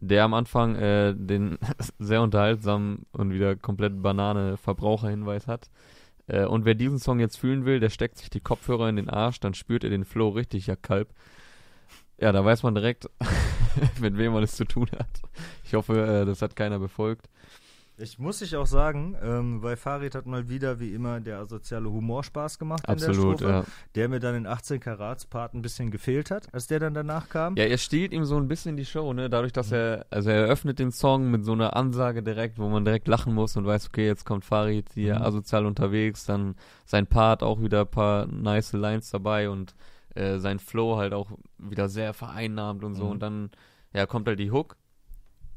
[0.00, 1.58] der am Anfang äh, den
[1.98, 5.70] sehr unterhaltsamen und wieder komplett banane Verbraucherhinweis hat.
[6.28, 9.08] Äh, und wer diesen Song jetzt fühlen will, der steckt sich die Kopfhörer in den
[9.08, 11.08] Arsch, dann spürt er den Flow richtig, ja Kalb.
[12.18, 13.08] Ja, da weiß man direkt,
[14.00, 15.20] mit wem man es zu tun hat.
[15.64, 17.28] Ich hoffe, äh, das hat keiner befolgt.
[17.98, 21.90] Ich muss ich auch sagen, ähm, bei Farid hat mal wieder wie immer der asoziale
[21.90, 23.64] Humor Spaß gemacht Absolut, in der Strophe, ja.
[23.94, 27.30] der mir dann in 18 Karats Part ein bisschen gefehlt hat, als der dann danach
[27.30, 27.56] kam.
[27.56, 29.30] Ja, er stiehlt ihm so ein bisschen die Show, ne?
[29.30, 32.84] Dadurch, dass er, also er eröffnet den Song mit so einer Ansage direkt, wo man
[32.84, 35.22] direkt lachen muss und weiß, okay, jetzt kommt Farid hier Mhm.
[35.22, 36.54] asozial unterwegs, dann
[36.84, 39.74] sein Part auch wieder ein paar nice Lines dabei und
[40.14, 43.04] äh, sein Flow halt auch wieder sehr vereinnahmt und so.
[43.06, 43.10] Mhm.
[43.10, 43.50] Und dann,
[43.94, 44.76] ja, kommt halt die Hook,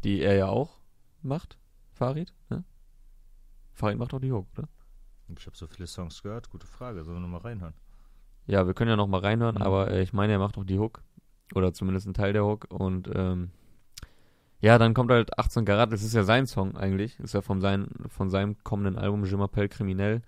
[0.05, 0.79] die er ja auch
[1.21, 1.57] macht,
[1.99, 2.63] Farid, ne?
[3.73, 4.69] Farid macht auch die Hook, oder?
[5.37, 7.73] Ich habe so viele Songs gehört, gute Frage, sollen wir nochmal reinhören?
[8.47, 9.61] Ja, wir können ja noch mal reinhören, Mhm.
[9.61, 11.03] aber äh, ich meine, er macht auch die Hook.
[11.55, 12.67] Oder zumindest einen Teil der Hook.
[12.69, 13.51] Und ähm,
[14.61, 17.19] ja, dann kommt halt 18 Karat, das ist ja sein Song eigentlich.
[17.19, 20.21] Ist ja von, sein, von seinem kommenden Album Je m'appelle Kriminell.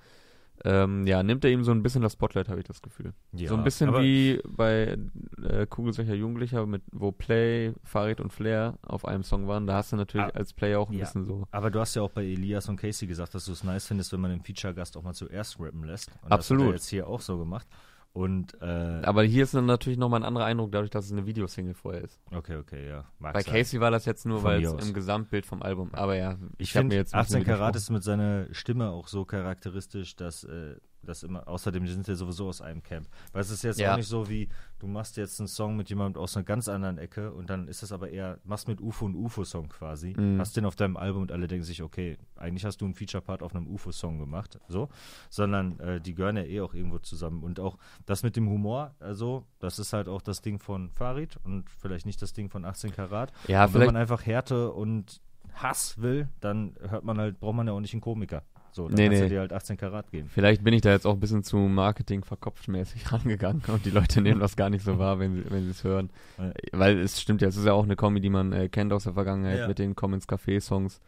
[0.63, 3.13] Ähm, ja, nimmt er ihm so ein bisschen das Spotlight, habe ich das Gefühl.
[3.33, 4.97] Ja, so ein bisschen wie bei
[5.43, 9.65] äh, Kugelsicher Jugendlicher, mit, wo Play, Farid und Flair auf einem Song waren.
[9.67, 10.99] Da hast du natürlich Ah, als Play auch ein ja.
[11.05, 11.47] bisschen so.
[11.51, 14.13] Aber du hast ja auch bei Elias und Casey gesagt, dass du es nice findest,
[14.13, 16.09] wenn man den Feature-Gast auch mal zuerst rappen lässt.
[16.09, 16.67] Und Das hat Absolut.
[16.67, 17.67] er jetzt hier auch so gemacht.
[18.13, 21.25] Und, äh, Aber hier ist dann natürlich nochmal ein anderer Eindruck, dadurch, dass es eine
[21.25, 22.19] Videosingle vorher ist.
[22.35, 23.05] okay, okay, ja.
[23.19, 23.53] Mag Bei sein.
[23.53, 25.89] Casey war das jetzt nur, weil es im Gesamtbild vom Album.
[25.93, 29.23] Aber ja, Ich hab finde, ein 18 bisschen Karat ist mit seiner Stimme auch so
[29.23, 33.07] charakteristisch, dass äh, das immer, außerdem die sind ja sowieso aus einem Camp.
[33.33, 33.93] Weil es ist jetzt Ja.
[33.93, 34.47] auch nicht so wie,
[34.79, 37.83] du machst jetzt einen Song mit jemandem aus einer ganz anderen Ecke und dann ist
[37.83, 40.39] es aber eher, machst mit UFO einen UFO-Song quasi, Mhm.
[40.39, 43.41] hast den auf deinem Album und alle denken sich, okay, eigentlich hast du einen Feature-Part
[43.43, 44.89] auf einem UFO-Song gemacht, so,
[45.29, 48.95] sondern äh, die gehören ja eh auch irgendwo zusammen und auch das mit dem Humor,
[48.99, 52.65] also, das ist halt auch das Ding von Farid und vielleicht nicht das Ding von
[52.65, 53.31] 18 Karat.
[53.47, 55.21] Ja, Und wenn man einfach Härte und
[55.53, 58.43] Hass will, dann hört man halt, braucht man ja auch nicht einen Komiker.
[58.73, 59.27] So, dann Nee, kannst nee.
[59.27, 60.29] du dir halt 18 Karat geben.
[60.29, 64.21] Vielleicht bin ich da jetzt auch ein bisschen zu Marketing verkopftmäßig rangegangen und die Leute
[64.21, 66.09] nehmen das gar nicht so wahr, wenn sie wenn es hören.
[66.37, 66.51] Ja.
[66.71, 69.03] Weil es stimmt ja, es ist ja auch eine Kombi, die man äh, kennt aus
[69.03, 69.67] der Vergangenheit Ja.
[69.67, 71.01] mit den Commons Café Songs.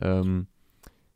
[0.00, 0.46] Ähm,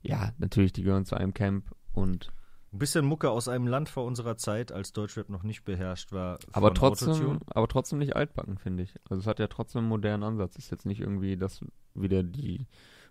[0.03, 2.31] ja, natürlich, die gehören zu einem Camp und
[2.73, 6.39] Ein bisschen Mucke aus einem Land vor unserer Zeit, als Deutschrap noch nicht beherrscht war.
[6.53, 7.41] aber trotzdem, Autotune.
[7.49, 8.95] aber trotzdem nicht altbacken, finde ich.
[9.09, 10.57] Also es hat ja trotzdem einen modernen Ansatz.
[10.57, 12.67] Ist jetzt nicht irgendwie, dass wieder die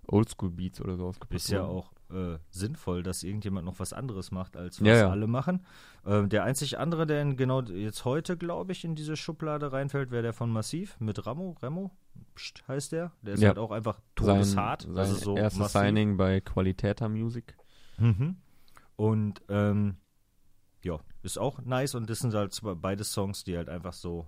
[0.07, 1.71] Oldschool Beats oder so ausgepackt Ist ja wurden.
[1.77, 5.09] auch äh, sinnvoll, dass irgendjemand noch was anderes macht, als was Ja, ja.
[5.09, 5.65] alle machen.
[6.05, 10.11] Ähm, der einzig andere, der in genau jetzt heute, glaube ich, in diese Schublade reinfällt,
[10.11, 11.55] wäre der von Massiv mit Ramo.
[11.61, 11.91] Remo
[12.35, 13.11] Psst, heißt der.
[13.21, 13.49] Der ist Ja.
[13.49, 14.81] halt auch einfach sein, todeshart.
[14.83, 15.81] sein also so erstes massiv.
[15.81, 17.57] Signing bei Qualitäter Music.
[17.97, 18.37] Mhm.
[18.95, 19.97] Und ähm,
[20.83, 24.27] ja, ist auch nice und das sind halt beide Songs, die halt einfach so,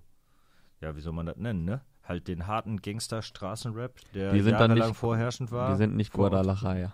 [0.82, 1.82] ja, wie soll man das nennen, ne?
[2.08, 5.72] Halt den harten Gangster-Straßenrap, der Die sind dann jahrelang nicht- vorherrschend war.
[5.72, 6.14] Die sind nicht.
[6.14, 6.94] Guadalajara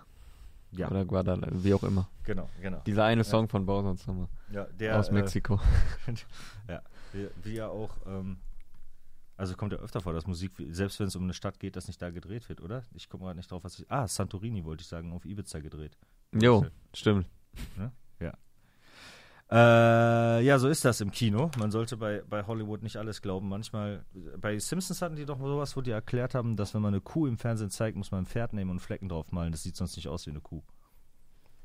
[0.72, 2.08] Ja, oder Guadalajara, wie auch immer.
[2.24, 2.80] genau, genau.
[2.84, 5.60] Dieser eine Song von Bowser Summer Ja, der, aus äh, Mexiko.
[6.68, 6.82] ja,
[7.44, 8.38] wie, ja auch, ähm,
[9.36, 11.86] also kommt ja öfter vor, dass Musik, selbst wenn es um eine Stadt geht, dass
[11.86, 12.82] nicht da gedreht wird, oder?
[12.92, 13.90] Ich komme gerade nicht drauf, was ich.
[13.90, 15.96] Ah, Santorini wollte ich sagen, auf Ibiza gedreht.
[16.32, 17.26] Jo, stimmt.
[19.50, 21.50] Äh, ja, so ist das im Kino.
[21.58, 23.48] Man sollte bei, bei Hollywood nicht alles glauben.
[23.48, 24.04] Manchmal,
[24.40, 27.26] bei Simpsons hatten die doch sowas, wo die erklärt haben, dass wenn man eine Kuh
[27.26, 29.52] im Fernsehen zeigt, muss man ein Pferd nehmen und Flecken drauf malen.
[29.52, 30.62] Das sieht sonst nicht aus wie eine Kuh.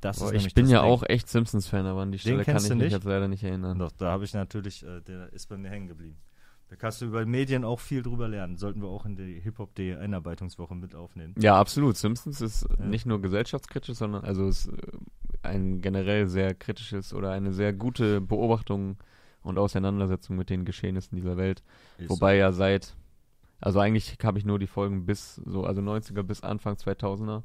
[0.01, 0.89] Das Boah, ist ich bin ja Ding.
[0.91, 3.79] auch echt Simpsons-Fan, aber an die Stelle kann ich mich jetzt leider nicht erinnern.
[3.79, 6.17] Doch, da habe ich natürlich, äh, der ist bei mir hängen geblieben.
[6.69, 8.55] Da kannst du über Medien auch viel drüber lernen.
[8.55, 11.33] Sollten wir auch in die Hip-Hop-D Einarbeitungswoche mit aufnehmen.
[11.39, 11.97] Ja, absolut.
[11.97, 12.85] Simpsons ist Ja.
[12.85, 14.69] nicht nur gesellschaftskritisch, sondern also ist
[15.41, 18.97] ein generell sehr kritisches oder eine sehr gute Beobachtung
[19.41, 21.63] und Auseinandersetzung mit den Geschehnissen dieser Welt.
[21.97, 22.95] Ist Wobei ja seit,
[23.61, 27.43] also eigentlich habe ich nur die Folgen bis so, also 90er bis Anfang 2000er.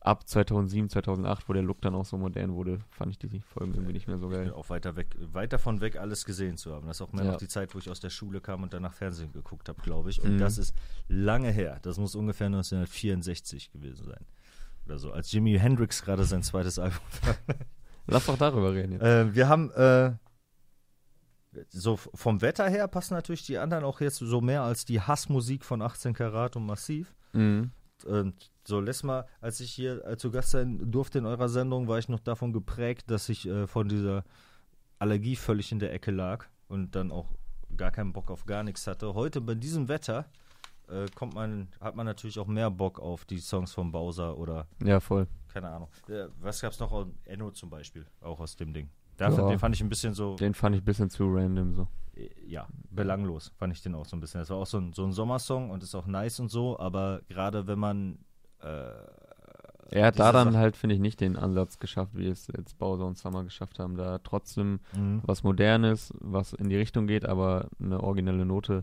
[0.00, 3.74] Ab 2007, 2008, wo der Look dann auch so modern wurde, fand ich die Folgen
[3.74, 4.52] irgendwie nicht mehr so Ich bin geil.
[4.54, 6.86] auch weiter weg, weit davon weg, alles gesehen zu haben.
[6.86, 7.32] Das ist auch mehr Ja.
[7.32, 10.10] noch die Zeit, wo ich aus der Schule kam und danach Fernsehen geguckt habe, glaube
[10.10, 10.22] ich.
[10.22, 10.38] Und Mhm.
[10.38, 10.76] das ist
[11.08, 11.80] lange her.
[11.82, 14.24] Das muss ungefähr 1964 gewesen sein.
[14.86, 17.00] Oder so, als Jimi Hendrix gerade sein zweites Album
[18.06, 19.02] Lass doch darüber reden jetzt.
[19.02, 20.12] äh, Wir haben, äh,
[21.70, 25.64] so vom Wetter her passen natürlich die anderen auch jetzt so mehr als die Hassmusik
[25.64, 27.14] von 18 Karat und Massiv.
[27.32, 27.72] Mhm.
[28.04, 31.88] Und so, letztes Mal, als ich hier äh, zu Gast sein durfte in eurer Sendung,
[31.88, 34.22] war ich noch davon geprägt, dass ich äh, von dieser
[34.98, 37.34] Allergie völlig in der Ecke lag und dann auch
[37.76, 39.14] gar keinen Bock auf gar nichts hatte.
[39.14, 40.26] Heute bei diesem Wetter
[40.88, 44.66] äh, kommt man, hat man natürlich auch mehr Bock auf die Songs von Bowser oder
[44.84, 45.26] Ja, voll.
[45.52, 45.88] keine Ahnung.
[46.08, 47.06] Äh, was gab's noch?
[47.24, 48.88] Enno zum Beispiel, auch aus dem Ding.
[49.16, 49.48] Dafür, Ja.
[49.50, 51.88] Den fand ich ein bisschen so, Den fand ich ein bisschen zu random so.
[52.16, 54.40] äh, ja, belanglos, fand ich den auch so ein bisschen.
[54.40, 57.22] Das war auch so ein, so ein Sommersong und ist auch nice und so, aber
[57.28, 58.18] gerade wenn man
[58.60, 58.90] äh,
[59.90, 62.76] Er hat da dann Sache- halt, finde ich, nicht den Ansatz geschafft, wie es jetzt
[62.78, 63.96] Bowser und Summer geschafft haben.
[63.96, 65.22] Da trotzdem Mhm.
[65.24, 68.82] was Modernes, was in die Richtung geht, aber eine originelle Note,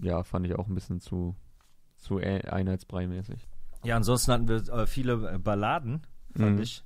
[0.00, 1.34] ja, fand ich auch ein bisschen zu,
[1.96, 3.46] zu ä- einheitsbrei-mäßig.
[3.84, 6.02] Ja, ansonsten hatten wir äh, viele äh, Balladen,
[6.36, 6.62] fand Mhm.
[6.62, 6.82] ich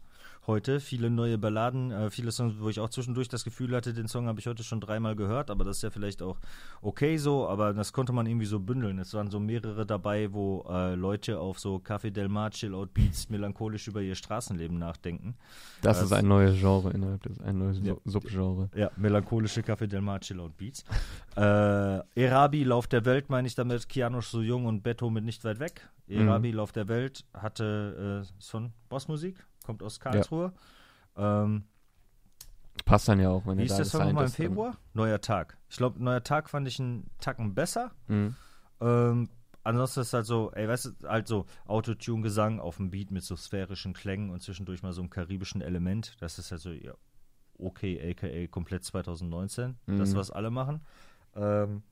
[0.49, 0.81] heute.
[0.81, 4.27] Viele neue Balladen, äh, viele Songs, wo ich auch zwischendurch das Gefühl hatte, den Song
[4.27, 6.39] habe ich heute schon dreimal gehört, aber das ist ja vielleicht auch
[6.83, 8.99] okay so, aber das konnte man irgendwie so bündeln.
[8.99, 13.29] Es waren so mehrere dabei, wo äh, Leute auf so Café Del Mar, Chill-Out Beats
[13.29, 15.37] melancholisch über ihr Straßenleben nachdenken.
[15.83, 17.93] Das Das- ist ein neues Genre innerhalb des, ein neues Ja.
[18.05, 18.71] Sub- Subgenre.
[18.75, 20.83] Ja, melancholische Café Del Mar, Chill-Out Beats.
[21.37, 25.45] äh, Erabi, Lauf der Welt, meine ich damit, Kianosch so jung und Beto mit nicht
[25.45, 25.89] weit weg.
[26.09, 29.37] Erabi, Lauf der Welt, hatte äh, ist von Bossmusik,
[29.69, 30.53] kommt aus Karlsruhe.
[31.17, 31.65] Ähm,
[32.87, 34.79] Passt dann ja auch, wenn wie ist da Song nochmal im ist, Februar?
[34.95, 35.59] Neuer Tag.
[35.69, 37.91] Ich glaube, Neuer Tag fand ich einen Tacken besser.
[38.07, 38.35] Mhm.
[38.81, 39.29] Ähm,
[39.63, 43.37] ansonsten ist halt so, ey, weißt du, halt so Autotune-Gesang auf dem Beat mit so
[43.37, 46.17] sphärischen Klängen und zwischendurch mal so einem karibischen Element.
[46.21, 46.95] Das ist halt so, ja,
[47.59, 49.77] okay, aka komplett 2019.
[49.87, 50.17] Das, Mhm.
[50.17, 50.81] was alle machen.
[51.37, 51.83] Ähm,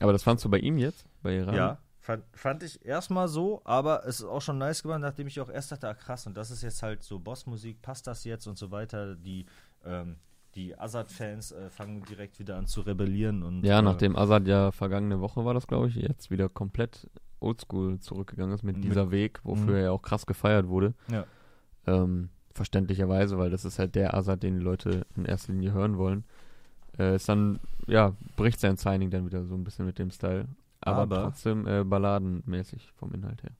[0.00, 1.06] Aber das fandst du bei ihm jetzt?
[1.22, 1.54] Bei Iran?
[1.54, 5.40] ja, fand, fand ich erstmal so, aber es ist auch schon nice geworden, nachdem ich
[5.40, 8.46] auch erst dachte, ah krass, und das ist jetzt halt so Bossmusik, passt das jetzt
[8.46, 9.14] und so weiter.
[9.16, 9.46] Die,
[9.84, 10.16] ähm,
[10.56, 14.72] die Azad-Fans äh, fangen direkt wieder an zu rebellieren und Ja, äh, nachdem Azad ja
[14.72, 17.08] vergangene Woche war das, glaube ich, jetzt wieder komplett
[17.38, 19.84] oldschool zurückgegangen ist mit Mit- dieser Weg, wofür Mhm.
[19.84, 20.92] er auch krass gefeiert wurde.
[21.10, 21.24] Ja.
[21.86, 25.96] Ähm, verständlicherweise, weil das ist halt der Azad, den die Leute in erster Linie hören
[25.98, 26.24] wollen.
[26.98, 30.48] Äh, ist dann, ja, bricht sein Signing dann wieder so ein bisschen mit dem Style.
[30.80, 33.52] Aber, Aber- trotzdem äh, balladenmäßig vom Inhalt her.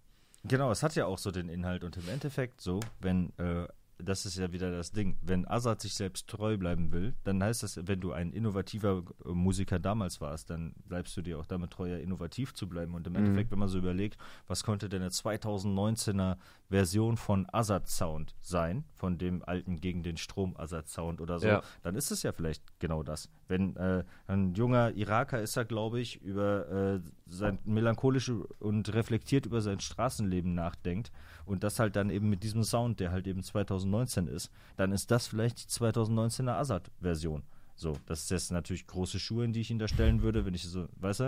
[0.45, 3.67] Genau, es hat ja auch so den Inhalt und im Endeffekt so, wenn, äh,
[4.03, 7.63] das ist ja wieder das Ding, wenn Azad sich selbst treu bleiben will, dann heißt
[7.63, 11.73] das, wenn du ein innovativer äh, Musiker damals warst, dann bleibst du dir auch damit
[11.73, 12.95] treu, ja, innovativ zu bleiben.
[12.95, 13.19] Und im Mhm.
[13.19, 16.39] Endeffekt, wenn man so überlegt, was konnte denn eine 2019er
[16.71, 21.47] Version von Azad Sound sein, von dem alten gegen den Strom Azad Sound oder so,
[21.49, 21.63] Ja.
[21.83, 23.29] dann ist es ja vielleicht genau das.
[23.51, 29.45] Wenn äh, ein junger Iraker ist er, glaube ich, über äh, sein melancholische und reflektiert
[29.45, 31.11] über sein Straßenleben nachdenkt
[31.47, 35.11] und das halt dann eben mit diesem Sound, der halt eben 2019 ist, dann ist
[35.11, 37.43] das vielleicht die 2019er Azad-Version.
[37.75, 40.55] So, das ist jetzt natürlich große Schuhe, in die ich ihn da stellen würde, wenn
[40.55, 41.25] ich so, weißt du,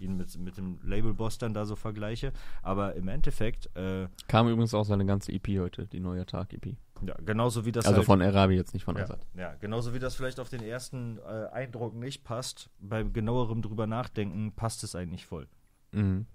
[0.00, 2.32] äh, ihn mit, mit dem Label-Boss dann da so vergleiche.
[2.62, 6.74] Aber im Endeffekt, äh, Kam übrigens auch seine ganze EP heute, die neue Tag-EP.
[7.06, 9.26] Ja, genauso wie das Also halt, von Arabi jetzt nicht von ja, Azad.
[9.34, 13.86] ja, genauso wie das vielleicht auf den ersten äh, Eindruck nicht passt, beim genauerem drüber
[13.86, 15.46] nachdenken, passt es eigentlich voll.
[15.92, 16.26] Mhm.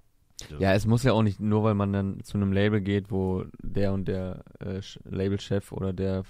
[0.49, 0.57] So.
[0.57, 3.43] Ja, es muss ja auch nicht, nur weil man dann zu einem Label geht, wo
[3.61, 6.23] der und der äh, Labelchef oder der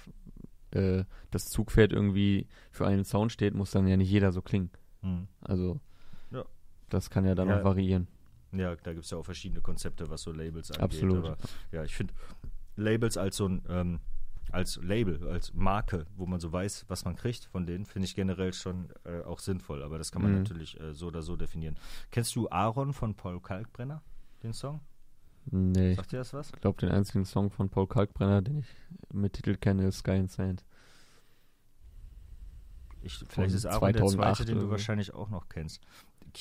[0.72, 4.70] äh, das Zugpferd irgendwie für einen Sound steht, muss dann ja nicht jeder so klingen.
[5.02, 5.28] Hm.
[5.40, 5.80] Also
[6.32, 6.44] Ja.
[6.88, 7.60] das kann ja dann Ja.
[7.60, 8.08] auch variieren.
[8.52, 10.82] Ja, da gibt es ja auch verschiedene Konzepte, was so Labels angeht.
[10.82, 11.24] Absolut.
[11.24, 11.36] Aber
[11.70, 12.12] ja, ich finde
[12.74, 14.00] Labels als so ein, ähm,
[14.52, 18.14] als Label, als Marke, wo man so weiß, was man kriegt von denen, finde ich
[18.14, 19.82] generell schon äh, auch sinnvoll.
[19.82, 20.38] Aber das kann man Mhm.
[20.38, 21.76] natürlich äh, so oder so definieren.
[22.10, 24.02] Kennst du Aaron von Paul Kalkbrenner,
[24.42, 24.80] den Song?
[25.46, 26.50] Nee, Sagt dir das was?
[26.54, 28.66] ich glaube, den einzigen Song von Paul Kalkbrenner, den ich
[29.12, 30.64] mit Titel kenne, ist Sky and Sand.
[33.02, 35.80] Ich, vielleicht ist Aaron der 2008 zweite, den du wahrscheinlich auch noch kennst.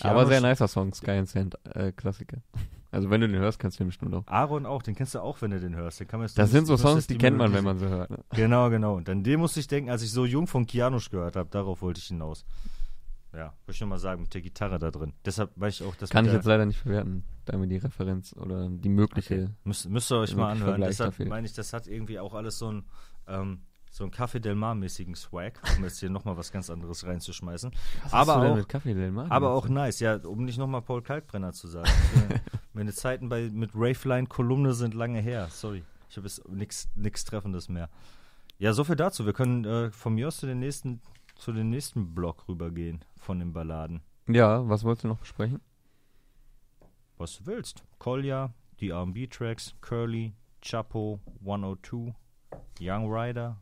[0.01, 2.41] Aber sehr nicer Song, Sky and Sand, äh, Klassiker.
[2.91, 4.25] Also wenn du den hörst, kannst du den bestimmt auch.
[4.27, 5.99] Aaron auch, den kennst du auch, wenn du den hörst.
[5.99, 8.09] Den kann man jetzt- Das sind so Songs, die kennt man, wenn man sie hört.
[8.09, 8.17] Ne?
[8.31, 8.95] Genau, genau.
[8.95, 11.81] Und an dem musste ich denken, als ich so jung von Kianosch gehört habe, darauf
[11.81, 12.45] wollte ich hinaus.
[13.31, 15.13] Ja, wollte ich nur mal sagen, mit der Gitarre da drin.
[15.23, 18.33] Deshalb weiß ich auch, dass Kann ich jetzt leider nicht verwerten, da mir die Referenz
[18.35, 19.33] oder die mögliche.
[19.35, 19.47] Okay.
[19.65, 20.69] Müsst, müsst ihr euch mal anhören.
[20.69, 21.27] Vergleich Deshalb dafür.
[21.27, 22.85] meine ich, das hat irgendwie auch alles so ein
[23.27, 23.61] ähm,
[23.99, 27.69] so ein Café Del Mar-mäßigen Swag, um jetzt hier nochmal was ganz anderes reinzuschmeißen.
[28.03, 30.45] Was aber hast du denn auch- mit Kaffee Del Mar Aber auch nice, ja, um
[30.45, 31.89] nicht nochmal Paul Kalkbrenner zu sagen.
[32.29, 32.39] Äh,
[32.73, 35.47] Meine Zeiten bei, mit Raveline-Kolumne sind lange her.
[35.51, 35.83] Sorry.
[36.09, 37.89] Ich habe jetzt nichts Treffendes mehr.
[38.57, 39.25] Ja, so viel dazu.
[39.25, 41.01] Wir können äh, von mir aus zu den nächsten,
[41.35, 43.99] zu den nächsten Block rübergehen von den Balladen.
[44.29, 45.59] Ja, was wolltest du noch besprechen?
[47.17, 47.83] Was du willst.
[47.97, 52.13] Kolja, die RB-Tracks, Curly, Chapo, 102,
[52.79, 53.57] Young Rider,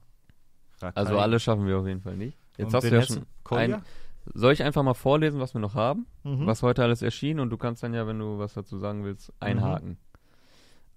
[0.82, 1.00] Rakai.
[1.00, 2.38] Also alle schaffen wir auf jeden Fall nicht.
[2.58, 3.82] Jetzt Und hast du ja schon ein,
[4.34, 6.06] Soll ich einfach mal vorlesen, was wir noch haben?
[6.24, 6.46] Mhm.
[6.46, 9.30] Was heute alles erschien und du kannst dann ja, wenn du was dazu sagen willst,
[9.30, 9.36] Mhm.
[9.40, 9.98] einhaken.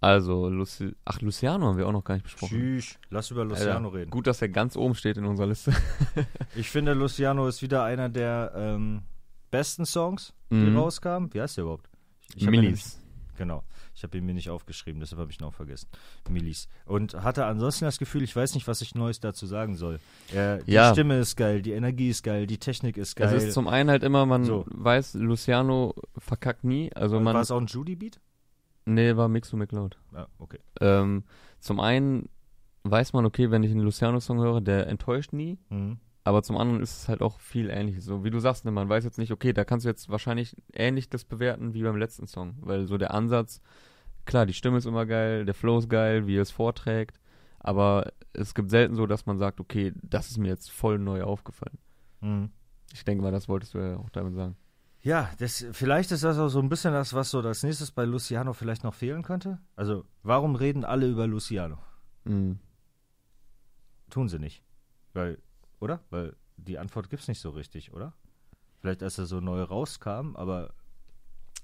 [0.02, 2.56] Also, Luci ach, Luciano haben wir auch noch gar nicht besprochen.
[2.56, 2.98] Tschüss.
[3.10, 4.10] Lass über Luciano Alter, reden.
[4.10, 5.72] Gut, dass er ganz oben steht in unserer Liste.
[6.56, 9.02] Ich finde, Luciano ist wieder einer der ähm,
[9.50, 10.76] besten Songs, die Mhm.
[10.78, 11.32] rauskamen.
[11.34, 11.88] Wie heißt der überhaupt?
[12.34, 12.98] Ich Minis.
[13.36, 13.62] genau.
[13.94, 15.88] Ich habe ihn mir nicht aufgeschrieben, deshalb habe ich ihn auch vergessen.
[16.28, 16.68] Millis.
[16.86, 20.00] Und hatte ansonsten das Gefühl, ich weiß nicht, was ich Neues dazu sagen soll.
[20.32, 20.92] Äh, die Ja.
[20.92, 23.34] Stimme ist geil, die Energie ist geil, die Technik ist geil.
[23.34, 24.64] Es ist zum einen halt immer, man So.
[24.68, 26.92] weiß, Luciano verkackt nie.
[26.94, 27.34] Also man.
[27.34, 28.20] War es auch ein Judy-Beat?
[28.86, 29.98] Nee, war Mixo McLeod.
[30.14, 30.58] Ja, okay.
[30.80, 31.24] Ähm,
[31.60, 32.28] zum einen
[32.84, 35.58] weiß man, okay, wenn ich einen Luciano-Song höre, der enttäuscht nie.
[35.68, 35.98] Mhm.
[36.30, 38.04] Aber zum anderen ist es halt auch viel ähnliches.
[38.04, 40.56] So wie du sagst, ne, man weiß jetzt nicht, okay, da kannst du jetzt wahrscheinlich
[40.72, 42.54] ähnlich das bewerten wie beim letzten Song.
[42.60, 43.60] Weil so der Ansatz,
[44.26, 47.18] klar, die Stimme ist immer geil, der Flow ist geil, wie er es vorträgt.
[47.58, 51.24] Aber es gibt selten so, dass man sagt, okay, das ist mir jetzt voll neu
[51.24, 51.78] aufgefallen.
[52.20, 52.50] Mhm.
[52.92, 54.54] Ich denke mal, das wolltest du ja auch damit sagen.
[55.02, 58.04] Ja, das, vielleicht ist das auch so ein bisschen das, was so als nächstes bei
[58.04, 59.58] Luciano vielleicht noch fehlen könnte.
[59.74, 61.78] Also, warum reden alle über Luciano?
[62.22, 62.60] Mhm.
[64.10, 64.62] Tun sie nicht.
[65.12, 65.38] Weil,
[65.80, 66.00] oder?
[66.10, 68.12] Weil die Antwort gibt's nicht so richtig, oder?
[68.78, 70.72] Vielleicht als er so neu rauskam, aber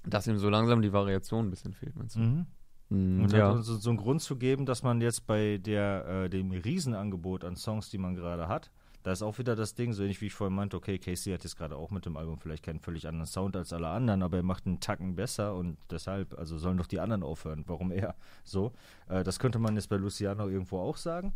[0.05, 2.19] Dass ihm so langsam die Variation ein bisschen fehlt, meinst du?
[2.19, 2.45] mhm.
[2.89, 3.57] Mhm, und ja.
[3.61, 7.57] so, so einen Grund zu geben, dass man jetzt bei der äh, dem Riesenangebot an
[7.57, 8.71] Songs, die man gerade hat,
[9.03, 11.43] da ist auch wieder das Ding, so ähnlich wie ich vorhin meinte, okay, Casey hat
[11.43, 14.37] jetzt gerade auch mit dem Album vielleicht keinen völlig anderen Sound als alle anderen, aber
[14.37, 17.63] er macht einen Tacken besser und deshalb, also sollen doch die anderen aufhören.
[17.67, 18.15] Warum er?
[18.43, 18.73] So.
[19.09, 21.33] Äh, das könnte man jetzt bei Luciano irgendwo auch sagen,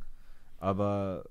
[0.58, 1.26] aber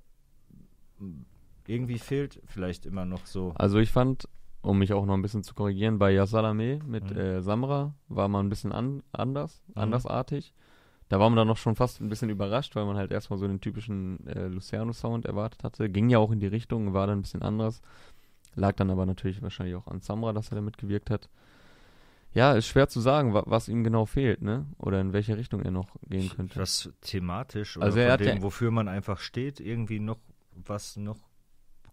[1.67, 3.53] irgendwie fehlt vielleicht immer noch so.
[3.55, 4.27] Also ich fand,
[4.61, 7.17] um mich auch noch ein bisschen zu korrigieren, bei Yasalame mit Mhm.
[7.17, 9.73] äh, Samra war man ein bisschen an, anders, Mhm.
[9.81, 10.53] andersartig.
[11.09, 13.45] Da war man dann noch schon fast ein bisschen überrascht, weil man halt erstmal so
[13.47, 15.89] den typischen äh, Luciano-Sound erwartet hatte.
[15.89, 17.81] Ging ja auch in die Richtung, war dann ein bisschen anders.
[18.55, 21.27] Lag dann aber natürlich wahrscheinlich auch an Samra, dass er da mitgewirkt hat.
[22.33, 24.65] Ja, ist schwer zu sagen, wa was ihm genau fehlt, ne?
[24.77, 26.59] Oder in welche Richtung er noch gehen könnte.
[26.59, 30.19] Was thematisch oder Also er hat dem, wofür man einfach steht, irgendwie noch
[30.65, 31.17] was noch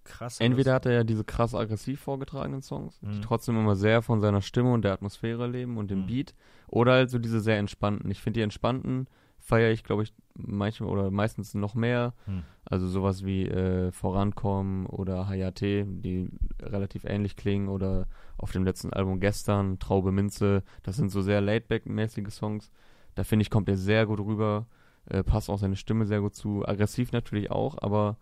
[0.08, 0.44] krasser.
[0.44, 3.22] Entweder hat er ja diese krass aggressiv vorgetragenen Songs, die Mhm.
[3.22, 6.06] trotzdem immer sehr von seiner Stimme und der Atmosphäre leben und dem Mhm.
[6.06, 6.34] Beat,
[6.66, 8.10] oder halt so diese sehr entspannten.
[8.10, 9.06] Ich finde die entspannten
[9.40, 12.12] feiere ich, glaube ich, manchmal oder meistens noch mehr.
[12.26, 12.42] Hm.
[12.66, 16.28] Also sowas wie äh, Vorankommen oder Hayate, die
[16.60, 21.40] relativ ähnlich klingen, oder auf dem letzten Album gestern, Traube Minze, das sind so sehr
[21.40, 22.70] laidback-mäßige Songs.
[23.14, 24.66] Da finde ich, kommt er sehr gut rüber,
[25.06, 26.66] äh, passt auch seine Stimme sehr gut zu.
[26.68, 28.18] Aggressiv natürlich auch, aber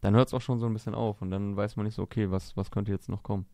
[0.00, 2.02] dann hört es auch schon so ein bisschen auf und dann weiß man nicht so,
[2.02, 3.46] okay, was, was könnte jetzt noch kommen.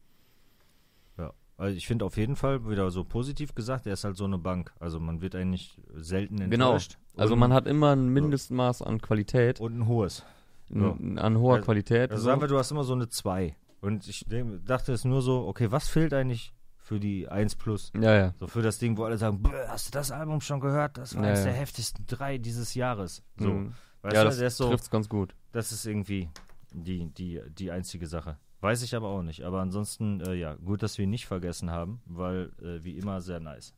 [1.18, 4.24] Ja, also ich finde auf jeden Fall wieder so positiv gesagt, er ist halt so
[4.24, 4.72] eine Bank.
[4.80, 6.66] Also man wird eigentlich selten Genau.
[6.72, 6.98] enttäuscht.
[7.16, 10.24] Also Und- man hat immer ein Mindestmaß an Qualität, und ein hohes.
[10.70, 12.11] n- an hoher Also- Qualität.
[12.11, 12.26] Also so.
[12.30, 13.54] sagen wir, du hast immer so eine 2.
[13.80, 14.26] Und ich
[14.64, 17.92] dachte es nur so, okay, was fehlt eigentlich für die 1 plus?
[17.98, 18.35] ja, ja.
[18.40, 20.96] So für das Ding, wo alle sagen, "Bäh, hast du das Album schon gehört?
[20.98, 21.46] Das war Ja, eines ja.
[21.46, 23.22] der heftigsten drei dieses Jahres.
[23.38, 23.74] So, Mhm.
[24.04, 25.34] Weißt ja, du, das der ist so, trifft's ganz gut.
[25.52, 26.28] das ist irgendwie
[26.72, 28.36] die, die, die einzige Sache.
[28.60, 29.42] Weiß ich aber auch nicht.
[29.42, 33.20] Aber ansonsten, äh, ja, gut, dass wir ihn nicht vergessen haben, weil äh, wie immer
[33.20, 33.74] sehr nice.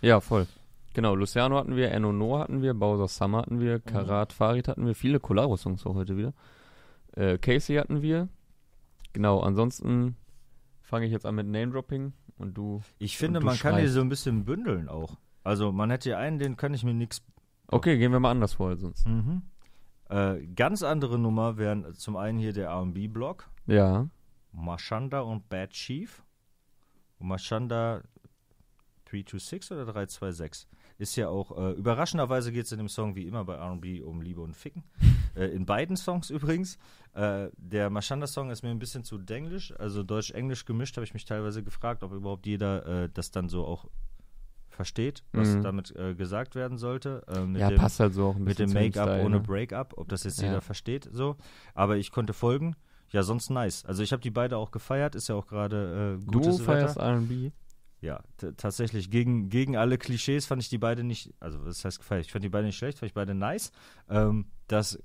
[0.00, 0.46] Ja, voll.
[0.94, 3.60] Genau, Luciano hatten wir, Enno No hatten wir, Bowser Summer hatten Mhm.
[3.60, 6.32] wir, Karat Farid hatten wir, viele Collabo-Songs auch heute wieder.
[7.16, 8.28] Äh, Casey hatten wir.
[9.12, 10.16] Genau, ansonsten
[10.80, 12.82] fange ich jetzt an mit Name-Dropping und du.
[12.98, 15.16] Ich finde, du man kann die so ein bisschen bündeln auch.
[15.44, 17.22] Also man hätte einen, den kann ich mir nichts.
[17.68, 19.06] Okay, gehen wir mal anders vor als sonst.
[19.06, 19.42] Mhm.
[20.08, 24.08] Äh, ganz andere Nummer wären zum einen hier der R&B-Block, Ja,
[24.52, 26.22] Mashanda und Bad Chief.
[27.18, 28.02] Mashanda
[29.04, 33.44] 326 oder 326 ist ja auch, äh, überraschenderweise geht es in dem Song wie immer
[33.44, 34.82] bei R&B um Liebe und Ficken.
[35.36, 36.78] äh, in beiden Songs übrigens.
[37.14, 41.24] Äh, der Mashanda-Song ist mir ein bisschen zu denglisch, also Deutsch-Englisch gemischt, habe ich mich
[41.24, 43.86] teilweise gefragt, ob überhaupt jeder äh, das dann so auch
[44.78, 45.62] versteht, was Mhm.
[45.62, 47.22] damit äh, gesagt werden sollte.
[47.28, 49.24] Äh, mit ja dem, passt halt so auch ein mit bisschen dem zu dem Make-up
[49.24, 49.42] ohne ne?
[49.42, 50.46] Break-up, ob das jetzt Ja.
[50.46, 51.36] jeder versteht, so.
[51.74, 52.76] Aber ich konnte folgen.
[53.10, 53.84] Ja, sonst nice.
[53.84, 56.96] Also ich habe die beide auch gefeiert, ist ja auch gerade äh, Du gutes feierst
[56.96, 57.06] Wetter.
[57.08, 57.50] R&B?
[58.00, 58.22] Ja,
[58.56, 62.30] tatsächlich gegen, gegen alle Klischees fand ich die beide nicht, also das heißt gefeiert, ich
[62.32, 63.72] fand die beide nicht schlecht, fand ich beide nice.
[64.08, 65.02] Ähm, dass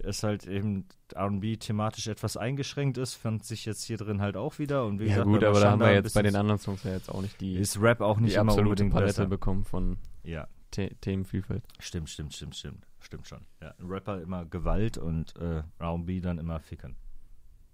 [0.00, 4.58] es halt eben R&B thematisch etwas eingeschränkt ist, fand sich jetzt hier drin halt auch
[4.58, 4.84] wieder.
[4.86, 6.92] Und wie Ja gesagt, gut, aber da haben wir jetzt bei den anderen Songs ja
[6.92, 9.26] jetzt auch nicht die, ist Rap auch nicht die immer absolute Palette besser.
[9.26, 11.64] bekommen von Ja, The Themenvielfalt.
[11.80, 13.40] stimmt, stimmt, stimmt, stimmt, stimmt schon.
[13.60, 16.96] Ja, Rapper immer Gewalt und äh, R&B dann immer Fickern.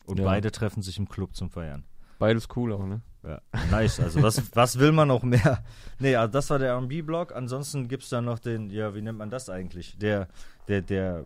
[0.07, 0.25] Und Ja.
[0.25, 1.85] beide treffen sich im Club zum Feiern.
[2.19, 3.01] Beides cool auch, ne?
[3.25, 3.99] Ja, nice.
[4.01, 5.65] Also was, was will man noch mehr?
[5.99, 7.35] Nee, also das war der R&B-Block.
[7.35, 9.99] Ansonsten gibt es dann noch den, ja, wie nennt man das eigentlich?
[9.99, 10.29] Der,
[10.69, 11.25] der, der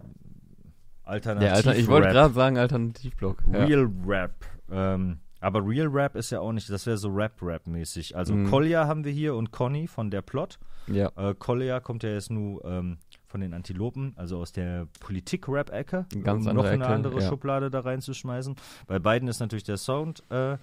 [1.08, 3.42] Alternativ Der Alter, ich wollte gerade sagen Alternativblock.
[3.52, 3.64] Ja.
[3.64, 4.34] Real Rap.
[4.70, 8.16] Ähm, aber Real Rap ist ja auch nicht, das wäre so Rap-Rap-mäßig.
[8.16, 8.50] Also Mhm.
[8.50, 10.58] Kolja haben wir hier und Conny von der Plot.
[10.88, 16.06] Ja, Äh, Kolja kommt ja jetzt nur ähm, von den Antilopen, also aus der Politik-Rap-Ecke.
[16.24, 17.28] Ganz um noch eine Ecke, andere ja.
[17.28, 18.56] Schublade da reinzuschmeißen.
[18.86, 20.56] Bei beiden ist natürlich der Sound äh,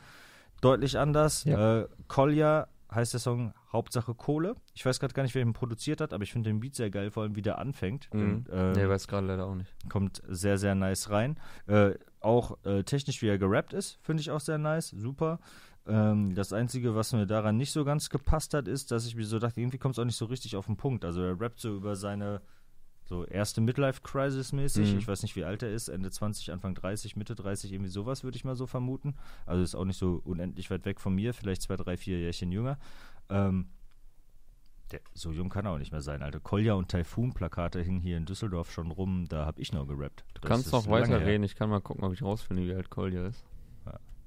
[0.62, 1.44] deutlich anders.
[1.46, 1.82] Ja.
[1.82, 4.56] Äh, Kolja heißt der Song Hauptsache Kohle.
[4.74, 6.90] Ich weiß gerade gar nicht, wer ihn produziert hat, aber ich finde den Beat sehr
[6.90, 8.14] geil, vor allem wie der anfängt.
[8.14, 8.22] Mhm.
[8.22, 9.74] Und, ähm, nee, weiß gerade leider auch nicht.
[9.90, 11.38] kommt sehr, sehr nice rein.
[11.68, 14.90] Äh, auch äh, technisch, wie er gerappt ist, finde ich auch sehr nice.
[14.90, 15.40] Super.
[15.88, 19.26] Ähm, das Einzige, was mir daran nicht so ganz gepasst hat, ist, dass ich mir
[19.26, 21.06] so dachte, irgendwie kommt es auch nicht so richtig auf den Punkt.
[21.06, 22.42] Also er rappt so über seine
[23.06, 24.94] so erste Midlife-Crisis mäßig.
[24.94, 25.00] Mhm.
[25.00, 25.90] Ich weiß nicht, wie alt er ist.
[25.90, 29.16] Ende 20, Anfang 30, Mitte 30, irgendwie sowas würde ich mal so vermuten.
[29.46, 31.34] Also ist auch nicht so unendlich weit weg von mir.
[31.34, 32.80] Vielleicht zwei, drei, vier Jährchen jünger.
[33.30, 33.70] Ähm,
[34.92, 36.40] der, so jung kann er auch nicht mehr sein, Alter.
[36.40, 39.26] Kolja und Taifun-Plakate hingen hier in Düsseldorf schon rum.
[39.30, 40.26] Da habe ich noch gerappt.
[40.34, 41.44] Du Das kannst ist noch weiter reden.
[41.44, 43.46] Ich kann mal gucken, ob ich rausfinde, wie alt Kolja ist.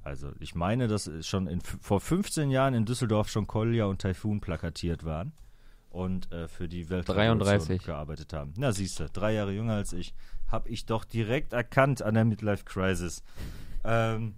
[0.04, 4.40] Also ich meine, dass schon in, vor 15 Jahren in Düsseldorf schon Kolja und Taifun
[4.40, 5.32] plakatiert waren
[5.90, 7.82] und äh, für die Welt 33.
[7.82, 8.52] gearbeitet haben.
[8.56, 10.14] Na siehst du, drei Jahre jünger als ich,
[10.46, 13.22] habe ich doch direkt erkannt an der Midlife Crisis.
[13.84, 14.34] Ähm,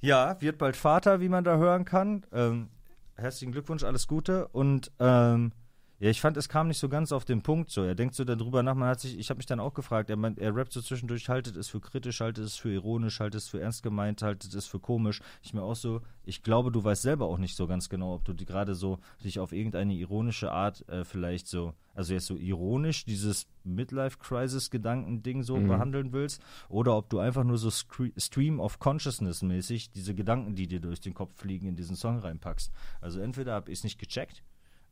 [0.00, 2.24] ja, wird bald Vater, wie man da hören kann.
[2.32, 2.68] Ähm,
[3.14, 5.52] herzlichen Glückwunsch, alles Gute und ähm,
[5.98, 7.82] ja, ich fand, es kam nicht so ganz auf den Punkt so.
[7.82, 10.16] Er denkt so darüber nach, man hat sich, ich habe mich dann auch gefragt, er,
[10.16, 13.48] meint, er rappt so zwischendurch, haltet es für kritisch, haltet es für ironisch, haltet es
[13.48, 15.22] für ernst gemeint, haltet es für komisch.
[15.42, 18.24] Ich mir auch so, ich glaube, du weißt selber auch nicht so ganz genau, ob
[18.24, 22.36] du die gerade so dich auf irgendeine ironische Art äh, vielleicht so, also jetzt so
[22.36, 25.68] ironisch dieses Midlife-Crisis-Gedanken-Ding so Mhm.
[25.68, 30.80] behandeln willst, oder ob du einfach nur so Stream of Consciousness-mäßig diese Gedanken, die dir
[30.80, 32.70] durch den Kopf fliegen, in diesen Song reinpackst.
[33.00, 34.42] Also entweder habe ich es nicht gecheckt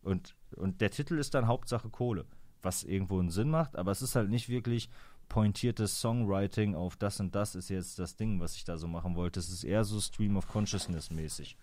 [0.04, 2.26] und, und der Titel ist dann Hauptsache Kohle,
[2.62, 4.88] was irgendwo einen Sinn macht, aber es ist halt nicht wirklich
[5.28, 9.16] pointiertes Songwriting auf das und das ist jetzt das Ding, was ich da so machen
[9.16, 9.40] wollte.
[9.40, 11.56] Es ist eher so Stream of Consciousness mäßig.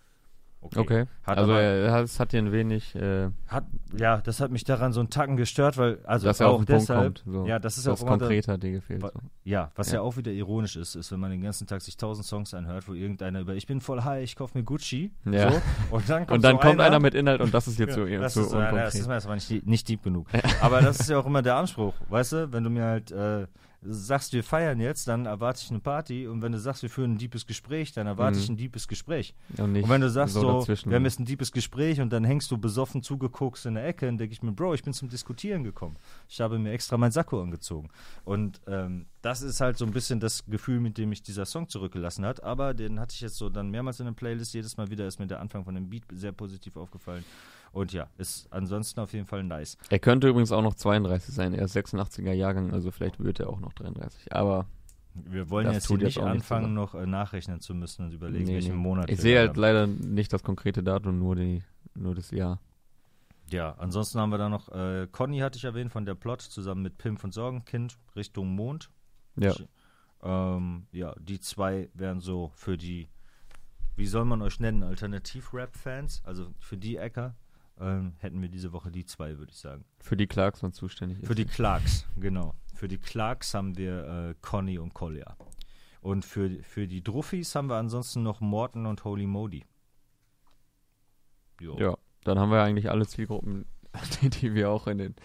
[0.76, 1.06] Okay.
[1.24, 3.66] Hat also aber- er hat, es hat dir ein wenig, äh, Hat,
[3.98, 7.04] ja, das hat mich daran so einen Tacken gestört, weil, also dass auch Punkt deshalb,
[7.04, 7.24] kommt.
[7.26, 7.46] So.
[7.48, 9.02] ja, das ist ja auch immer da- konkret hat dir gefehlt.
[9.02, 9.20] Wa- So.
[9.44, 9.96] Ja, was ja.
[9.96, 10.02] Ja.
[10.02, 12.94] auch wieder ironisch ist, ist, wenn man den ganzen Tag sich tausend Songs anhört, wo
[12.94, 15.12] irgendeiner über ich bin voll high, ich kauf mir Gucci.
[15.26, 15.52] Ja.
[15.52, 17.90] So, und dann kommt, Und dann so kommt einer mit Inhalt und das ist jetzt
[17.98, 20.28] Ja, so, eher das, so ist, ja, das ist erstmal nicht, nicht deep genug.
[20.62, 22.54] Aber das ist ja auch immer der Anspruch, weißt du?
[22.54, 23.48] Wenn du mir halt äh,
[23.84, 26.28] sagst, wir feiern jetzt, dann erwarte ich eine Party.
[26.28, 28.44] Und wenn du sagst, wir führen ein deepes Gespräch, dann erwarte Mhm.
[28.44, 29.34] ich ein deepes Gespräch.
[29.58, 30.92] und, Und wenn du sagst so, dazwischen.
[30.92, 34.06] wir haben jetzt ein deepes Gespräch und dann hängst du besoffen zugeguckt in der Ecke,
[34.06, 35.96] dann denke ich mir, Bro, ich bin zum Diskutieren gekommen.
[36.30, 37.90] Ich habe mir extra mein Sakko angezogen.
[38.24, 41.68] Und ähm, das ist halt so ein bisschen das Gefühl, mit dem mich dieser Song
[41.68, 42.44] zurückgelassen hat.
[42.44, 44.54] Aber den hatte ich jetzt so dann mehrmals in der Playlist.
[44.54, 47.24] Jedes Mal wieder ist mir der Anfang von dem Beat sehr positiv aufgefallen.
[47.72, 49.78] Und ja, ist ansonsten auf jeden Fall nice.
[49.90, 51.54] er könnte übrigens auch noch 32 sein.
[51.54, 54.34] Er ist 86er Jahrgang, also vielleicht wird er auch noch 33.
[54.34, 54.68] Aber
[55.14, 58.46] Wir wollen jetzt hier jetzt nicht zur anfangen, noch äh, nachrechnen zu müssen und überlegen,
[58.46, 58.82] nee, welchen nee.
[58.82, 59.60] Monat ich sehe halt haben.
[59.60, 61.64] leider nicht das konkrete Datum, nur, die,
[61.96, 62.60] nur das Jahr.
[63.50, 66.82] Ja, ansonsten haben wir da noch äh, Conny, hatte ich erwähnt, von der Plot, zusammen
[66.82, 68.90] mit Pimp und Sorgenkind Richtung Mond.
[69.38, 69.52] Ja.
[69.52, 69.68] Ich,
[70.24, 73.10] ähm, ja, die zwei wären so für die,
[73.96, 77.36] wie soll man euch nennen, Alternativ-Rap-Fans, also für die Äcker,
[77.82, 79.84] ähm, hätten wir diese Woche die zwei, würde ich sagen.
[80.00, 81.28] Für die Clarks man zuständig ist.
[81.28, 82.56] Für die Clarks, genau.
[82.76, 85.36] Für die Clarks haben wir äh, Conny und Kolja.
[86.02, 89.66] Und für, für die Druffis haben wir ansonsten noch Morton und Holy Modi.
[91.60, 91.78] Jo.
[91.78, 93.66] Ja, dann haben wir eigentlich alle Zielgruppen,
[94.22, 95.16] die, die wir auch in den,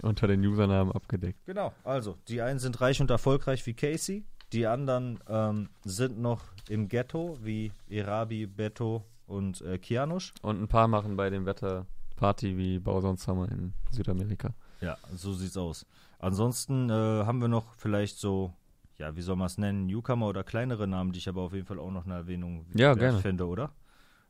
[0.00, 1.44] unter den Usernamen abgedeckt.
[1.44, 6.42] Genau, also die einen sind reich und erfolgreich wie Casey, die anderen ähm, sind noch
[6.68, 10.32] im Ghetto wie Irabi, Beto und äh, Kianusch.
[10.42, 11.86] Und ein paar machen bei dem Wetter
[12.16, 14.54] Party wie Bowser und Summer in Südamerika.
[14.80, 15.86] Ja, so sieht's aus.
[16.18, 18.52] Ansonsten äh, haben wir noch vielleicht so,
[18.98, 21.66] ja, wie soll man es nennen, Newcomer oder kleinere Namen, die ich aber auf jeden
[21.66, 23.18] Fall auch noch eine Erwähnung Ja, gerne.
[23.20, 23.70] finde, oder?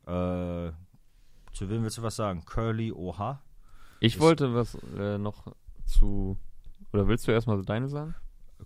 [0.05, 0.71] Äh,
[1.53, 2.43] zu wem willst du was sagen?
[2.45, 3.41] Curly Oha?
[3.99, 5.53] Ich Ist- wollte was äh, noch
[5.85, 6.37] zu.
[6.93, 8.15] Oder willst du erstmal deine sagen?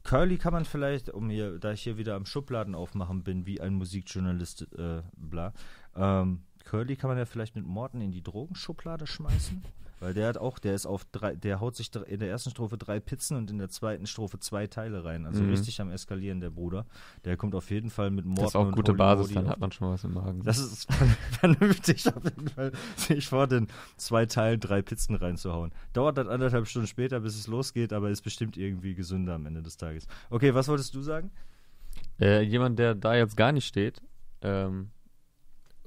[0.03, 3.59] Curly kann man vielleicht, um hier, da ich hier wieder am Schubladen aufmachen bin, wie
[3.59, 5.51] ein Musikjournalist, äh, bla,
[5.95, 9.63] ähm, Curly kann man ja vielleicht mit Morten in die Drogenschublade schmeißen.
[9.99, 12.78] Weil der hat auch, der ist auf drei, der haut sich in der ersten Strophe
[12.78, 15.26] drei Pizzen und in der zweiten Strophe zwei Teile rein.
[15.26, 15.49] Also Mhm.
[15.49, 16.86] richtig am Eskalieren, der Bruder.
[17.26, 19.47] Der kommt auf jeden Fall mit Morten Das ist auch gute Holy Basis, Modi dann
[19.49, 20.43] hat man schon was im Magen.
[20.43, 20.88] das ist
[21.41, 23.67] vernünftig auf jeden Fall, sich vor den
[23.97, 25.72] zwei Teilen drei Pizzen reinzuhauen.
[25.91, 29.63] Dauert dann anderthalb Stunden später, bis es losgeht, aber ist bestimmt irgendwie gesünder am Ende
[29.63, 30.07] des Tages.
[30.30, 31.32] Okay, was wolltest du sagen?
[32.22, 34.01] Äh, jemand, der da jetzt gar nicht steht,
[34.43, 34.91] ähm,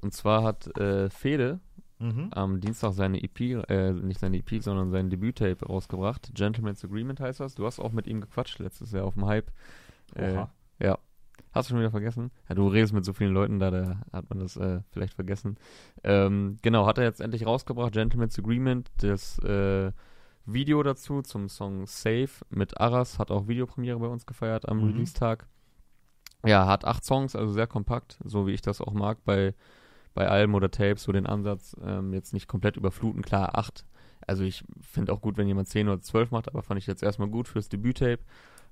[0.03, 1.59] und zwar hat äh, Fede
[1.99, 2.31] Mhm.
[2.31, 3.39] am Dienstag seine EP,
[3.69, 6.31] äh, nicht seine EP, sondern sein Debüt-Tape rausgebracht.
[6.33, 7.55] Gentleman's Agreement heißt das.
[7.55, 9.51] Du hast auch mit ihm gequatscht letztes Jahr auf dem Hype.
[10.15, 10.45] Äh,
[10.79, 10.99] ja.
[11.53, 12.31] Hast du schon wieder vergessen?
[12.49, 15.55] Ja, du redest mit so vielen Leuten da, da hat man das äh, vielleicht vergessen.
[16.03, 19.91] Ähm, genau, hat er jetzt endlich rausgebracht, Gentleman's Agreement, das äh,
[20.45, 24.87] Video dazu zum Song Safe mit Aras, hat auch Videopremiere bei uns gefeiert am Mhm.
[24.87, 25.47] Release-Tag.
[26.45, 29.53] Ja, hat acht Songs, also sehr kompakt, so wie ich das auch mag bei,
[30.13, 33.21] bei Alben oder Tapes so den Ansatz, ähm, jetzt nicht komplett überfluten.
[33.21, 33.85] Klar, acht.
[34.25, 37.03] Also ich finde auch gut, wenn jemand 10 oder 12 macht, aber fand ich jetzt
[37.03, 38.19] erstmal gut fürs Debüt-Tape.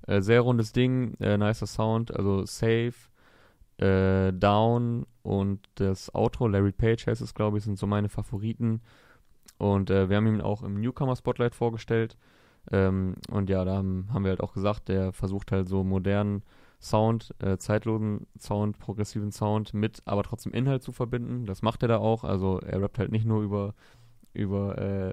[0.06, 2.94] Äh, sehr rundes Ding, äh, nicer Sound, also Safe,
[3.78, 8.80] äh, Down und das Outro, Larry Page heißt es, glaube ich, sind so meine Favoriten.
[9.58, 12.16] Und äh, wir haben ihn auch im Newcomer Spotlight vorgestellt.
[12.70, 16.42] Ähm, und ja, da haben, haben wir halt auch gesagt, der versucht halt so modernen
[16.82, 21.46] Sound, äh, zeitlosen Sound, progressiven Sound mit aber trotzdem Inhalt zu verbinden.
[21.46, 22.24] Das macht er da auch.
[22.24, 23.74] Also er rappt halt nicht nur über,
[24.34, 25.12] über äh,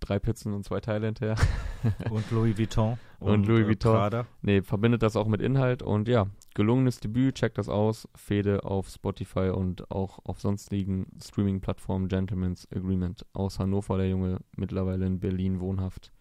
[0.00, 1.36] drei Pizzen und zwei Teile hinterher.
[2.10, 2.98] Und Louis Vuitton.
[3.20, 3.92] Und Louis äh, Vuitton.
[3.92, 4.26] Prada.
[4.40, 8.08] nee, verbindet das auch mit Inhalt und ja, gelungenes Debüt, checkt das aus.
[8.14, 15.06] Fede auf Spotify und auch auf sonstigen Streaming-Plattformen Gentleman's Agreement aus Hannover, der Junge mittlerweile
[15.06, 16.12] in Berlin wohnhaft.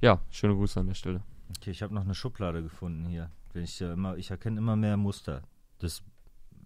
[0.00, 1.22] Ja, schöne Grüße an der Stelle.
[1.58, 3.30] Okay, ich habe noch eine Schublade gefunden hier.
[3.52, 5.42] Wenn ich, ja immer, ich erkenne immer mehr Muster.
[5.78, 6.02] Das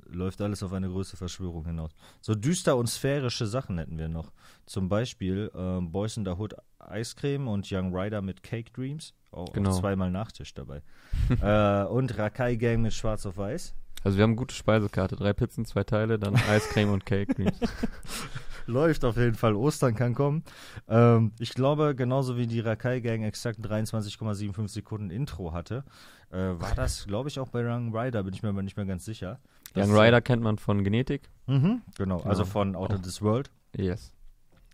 [0.07, 1.91] läuft alles auf eine größere Verschwörung hinaus.
[2.21, 4.33] So düster und sphärische Sachen hätten wir noch.
[4.67, 9.15] Zum Beispiel ähm, Boys in the Hood Eiscreme und Young Rider mit Cake Dreams.
[9.31, 9.71] Auch, Genau.
[9.71, 10.83] auch zweimal Nachtisch dabei.
[11.41, 13.75] äh, und Rakai Gang mit Schwarz auf Weiß.
[14.03, 17.59] Also wir haben eine gute Speisekarte, drei Pizzen, zwei Teile, dann Eiscreme und Cake Creams.
[18.67, 19.55] Läuft auf jeden Fall.
[19.55, 20.45] Ostern kann kommen.
[20.89, 25.85] Ähm, ich glaube, genauso wie die Rakai Gang exakt 23,75 Sekunden Intro hatte,
[26.31, 28.87] äh, war das, glaube ich, auch bei Young Rider, bin ich mir aber nicht mehr
[28.87, 29.41] ganz sicher.
[29.75, 31.29] Das Young Rider kennt man von Genetik.
[31.47, 32.29] Mhm, genau, Genau.
[32.29, 33.03] also von Out of.
[33.03, 33.51] This World.
[33.77, 34.13] Yes.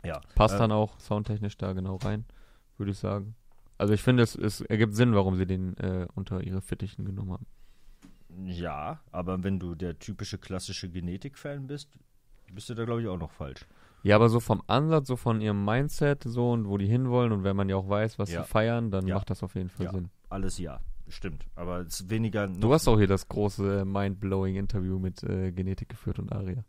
[0.05, 0.21] Ja.
[0.35, 2.25] Passt Äh, dann auch soundtechnisch da genau rein,
[2.79, 3.35] würde ich sagen.
[3.79, 7.33] Also ich finde, es, es ergibt Sinn, warum sie den äh, unter ihre Fittichen genommen
[7.33, 7.47] haben.
[8.45, 11.91] Ja, aber wenn du der typische klassische Genetik-Fan bist,
[12.53, 13.67] bist du da, glaube ich, auch noch falsch.
[14.03, 17.43] Ja, aber so vom Ansatz, so von ihrem Mindset, so und wo die hinwollen und
[17.45, 18.43] wenn man ja auch weiß, was Ja.
[18.43, 19.17] sie feiern, dann Ja.
[19.17, 19.93] macht das auf jeden Fall Ja.
[19.93, 20.11] Sinn.
[20.29, 21.45] Alles ja, stimmt.
[21.57, 22.47] Aber es ist weniger.
[22.47, 26.65] Du hast auch hier das große äh, mind-blowing Interview mit äh, Genetik geführt und Aria.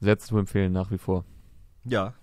[0.00, 1.24] Sehr zu empfehlen nach wie vor.
[1.84, 2.14] Ja,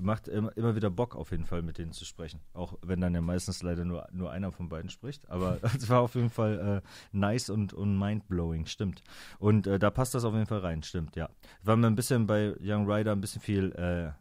[0.00, 2.40] macht immer, wieder Bock, auf jeden Fall mit denen zu sprechen.
[2.52, 5.28] Auch wenn dann ja meistens leider nur, nur einer von beiden spricht.
[5.28, 9.02] Aber es war auf jeden Fall äh, nice und, und mind-blowing, stimmt.
[9.38, 11.28] Und äh, da passt das auf jeden Fall rein, stimmt, ja.
[11.62, 14.12] War mir ein bisschen bei Young Rider ein bisschen viel äh,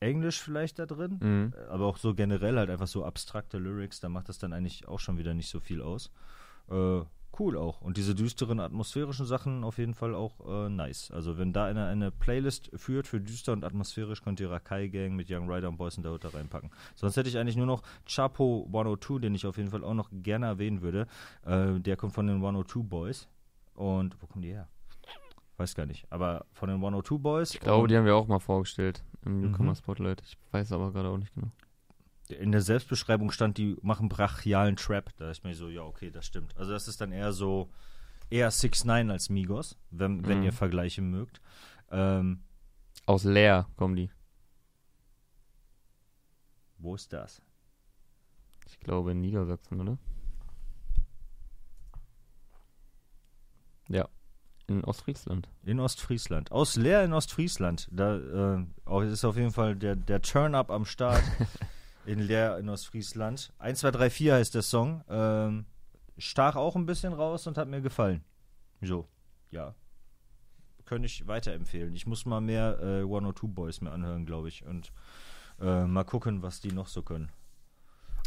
[0.00, 1.18] Englisch vielleicht da drin.
[1.20, 1.54] Mhm.
[1.68, 4.98] aber auch so generell halt einfach so abstrakte Lyrics, da macht das dann eigentlich auch
[4.98, 6.10] schon wieder nicht so viel aus.
[7.38, 7.80] Cool auch.
[7.80, 11.10] Und diese düsteren atmosphärischen Sachen auf jeden Fall auch äh, nice.
[11.10, 15.14] Also wenn da eine, eine Playlist führt für düster und atmosphärisch, könnt ihr Rakai Gang
[15.16, 16.70] mit Young Rider und Boys in the Hood da reinpacken.
[16.94, 20.10] Sonst hätte ich eigentlich nur noch Chapo 102, den ich auf jeden Fall auch noch
[20.12, 21.06] gerne erwähnen würde.
[21.46, 23.28] Äh, der kommt von den 102 Boys.
[23.74, 24.68] Und wo kommen die her?
[25.56, 26.04] Weiß gar nicht.
[26.10, 27.54] Aber von den 102 Boys.
[27.54, 29.76] Ich glaube, die haben wir auch mal vorgestellt im Newcomer Mhm.
[29.76, 30.22] Spotlight.
[30.26, 31.50] Ich weiß aber gerade auch nicht genau.
[32.32, 35.10] In der Selbstbeschreibung stand, die machen brachialen Trap.
[35.16, 36.56] Da ist mir so, ja, okay, das stimmt.
[36.56, 37.70] Also das ist dann eher so,
[38.30, 40.44] eher 6 9 als Migos, wenn, wenn Mhm.
[40.44, 41.40] ihr Vergleiche mögt.
[41.90, 42.42] Ähm,
[43.06, 44.10] Aus Leer kommen die.
[46.78, 47.40] wo ist das?
[48.66, 49.98] Ich glaube in Niedersachsen, oder?
[53.88, 54.08] Ja.
[54.68, 55.48] In Ostfriesland.
[55.64, 56.50] In Ostfriesland.
[56.52, 57.88] Aus Leer in Ostfriesland.
[57.90, 58.16] Da
[58.86, 61.22] äh, ist auf jeden Fall der, der Turn-Up am Start.
[62.06, 63.52] in Leer in Ostfriesland.
[63.58, 65.02] 1, 2, 3, 4 heißt der Song.
[65.08, 65.66] Ähm,
[66.18, 68.24] stach auch ein bisschen raus und hat mir gefallen.
[68.80, 69.06] So,
[69.50, 69.74] ja.
[70.84, 71.94] Könnte ich weiterempfehlen.
[71.94, 74.64] Ich muss mal mehr äh, 102 Boys mir anhören, glaube ich.
[74.66, 74.92] Und
[75.60, 77.30] äh, mal gucken, was die noch so können.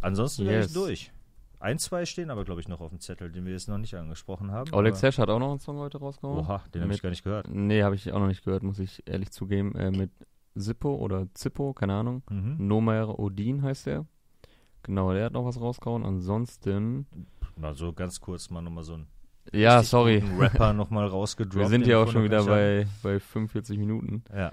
[0.02, 0.68] Ansonsten wäre Yes.
[0.68, 1.12] ich durch.
[1.60, 3.96] Ein, zwei stehen aber, glaube ich, noch auf dem Zettel, den wir jetzt noch nicht
[3.96, 4.72] angesprochen haben.
[4.74, 6.40] Oleg Sesh hat auch noch einen Song heute rausgehauen.
[6.40, 7.48] Oha, den habe ich gar nicht gehört.
[7.50, 9.74] Nee, habe ich auch noch nicht gehört, muss ich ehrlich zugeben.
[9.76, 10.12] Äh, mit
[10.58, 12.24] Zippo oder Zippo, keine Ahnung.
[12.30, 12.56] Mhm.
[12.68, 14.06] Nomer Odin heißt der.
[14.84, 16.06] Genau, der hat noch was rausgehauen.
[16.06, 17.08] Ansonsten.
[17.58, 19.08] Mal so ganz kurz mal nochmal so ein
[19.53, 20.24] Ja, sorry.
[20.39, 21.58] Rapper nochmal rausgedroppt.
[21.58, 24.24] Wir sind ja auch schon wieder bei, bei 45 Minuten.
[24.36, 24.51] Ja.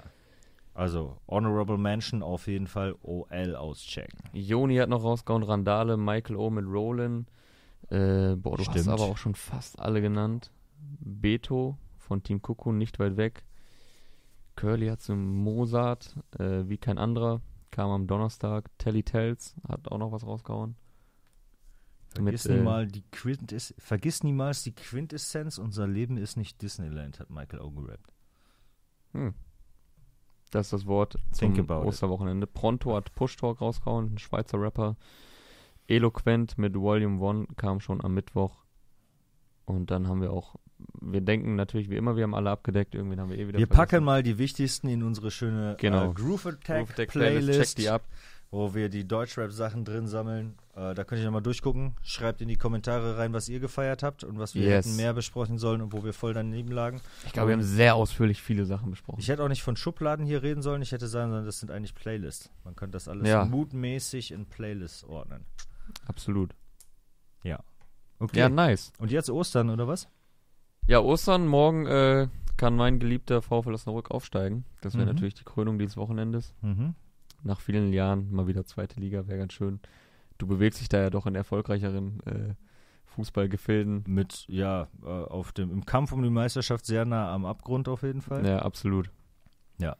[0.73, 4.17] Also, Honorable Mention auf jeden Fall OL auschecken.
[4.33, 6.49] Joni hat noch rausgehauen, Randale, Michael O.
[6.49, 7.29] mit Roland.
[7.89, 8.87] Äh, boah, du hast Stimmt.
[8.87, 10.51] aber auch schon fast alle genannt.
[10.99, 13.43] Beto von Team Kuku, nicht weit weg.
[14.55, 17.41] Curly hat zum Mozart, äh, wie kein anderer,
[17.71, 18.69] kam am Donnerstag.
[18.77, 20.75] Telly Tells hat auch noch was rausgehauen.
[22.13, 27.31] Vergiss, Mit, äh, die Quintess Vergiss niemals die Quintessenz, unser Leben ist nicht Disneyland, hat
[27.31, 27.71] Michael O.
[27.71, 28.13] gerappt.
[29.13, 29.33] Hm.
[30.51, 31.71] Das ist das Wort Think zum it.
[31.71, 32.45] Osterwochenende.
[32.45, 34.95] Pronto hat Push Talk rausgehauen, ein Schweizer Rapper.
[35.87, 38.63] Eloquent mit Volume 1 kam schon am Mittwoch.
[39.65, 40.55] Und dann haben wir auch,
[41.01, 43.67] wir denken natürlich wie immer, wir haben alle abgedeckt, irgendwen haben wir eh wieder Wir
[43.67, 43.77] vergessen.
[43.77, 46.11] packen mal die wichtigsten in unsere schöne Genau.
[46.11, 47.75] äh, Groove Attack Groove Attack Playlist.
[47.75, 48.03] check die ab.
[48.51, 50.53] wo wir die Deutschrap-Sachen drin sammeln.
[50.75, 51.95] Äh, da könnt ihr nochmal durchgucken.
[52.03, 54.85] Schreibt in die Kommentare rein, was ihr gefeiert habt und was wir Yes.
[54.85, 57.01] hätten mehr besprechen sollen und wo wir voll daneben lagen.
[57.25, 59.19] Ich glaube, wir haben sehr ausführlich viele Sachen besprochen.
[59.19, 60.83] Ich hätte auch nicht von Schubladen hier reden sollen.
[60.83, 62.51] Ich hätte sagen sollen, das sind eigentlich Playlists.
[62.63, 63.43] Man könnte das alles Ja.
[63.45, 65.45] mutmäßig in Playlists ordnen.
[66.05, 66.53] Absolut.
[68.19, 68.39] Okay.
[68.39, 68.93] Ja, nice.
[68.99, 70.07] und jetzt Ostern, oder was?
[70.87, 72.27] Ja, Ostern, morgen äh,
[72.57, 74.65] kann mein geliebter VfL Osnabrück aufsteigen.
[74.81, 75.13] Das wäre Mhm.
[75.13, 76.53] natürlich die Krönung dieses Wochenendes.
[76.61, 76.95] Mhm.
[77.43, 79.79] Nach vielen Jahren mal wieder zweite Liga, wäre ganz schön.
[80.37, 82.53] Du bewegst dich da ja doch in erfolgreicheren äh,
[83.05, 84.03] Fußballgefilden.
[84.07, 88.03] Mit, ja, äh, auf dem, im Kampf um die Meisterschaft sehr nah am Abgrund auf
[88.03, 88.45] jeden Fall.
[88.45, 89.09] Ja, absolut.
[89.79, 89.95] Ja.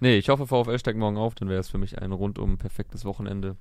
[0.00, 3.04] Nee, ich hoffe, VfL steigt morgen auf, dann wäre es für mich ein rundum perfektes
[3.04, 3.56] Wochenende.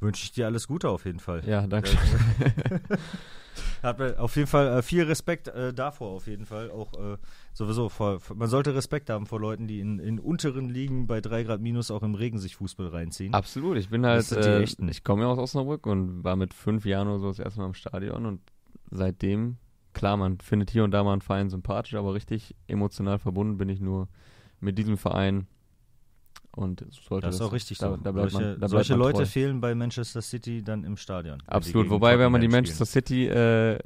[0.00, 1.42] Wünsche ich dir alles Gute auf jeden Fall.
[1.46, 1.90] Ja, danke.
[3.82, 6.70] Hat mir auf jeden Fall äh, viel Respekt äh, davor, auf jeden Fall.
[6.70, 7.18] Auch äh,
[7.52, 11.44] sowieso, vor, man sollte Respekt haben vor Leuten, die in, in unteren Ligen bei 3
[11.44, 13.34] Grad minus auch im Regen sich Fußball reinziehen.
[13.34, 17.08] Absolut, ich bin halt, äh, ich komme ja aus Osnabrück und war mit fünf Jahren
[17.08, 18.40] oder so das erste Mal im Stadion und
[18.90, 19.58] seitdem,
[19.92, 23.68] klar, man findet hier und da mal einen Verein sympathisch, aber richtig emotional verbunden bin
[23.68, 24.08] ich nur
[24.60, 25.46] mit diesem Verein
[26.56, 27.96] und so sollte Das ist auch richtig da, so.
[27.96, 29.26] Da solche man, da solche Leute treu.
[29.26, 31.42] fehlen bei Manchester City dann im Stadion.
[31.46, 33.78] Absolut, wobei, wenn man die Manchester City äh,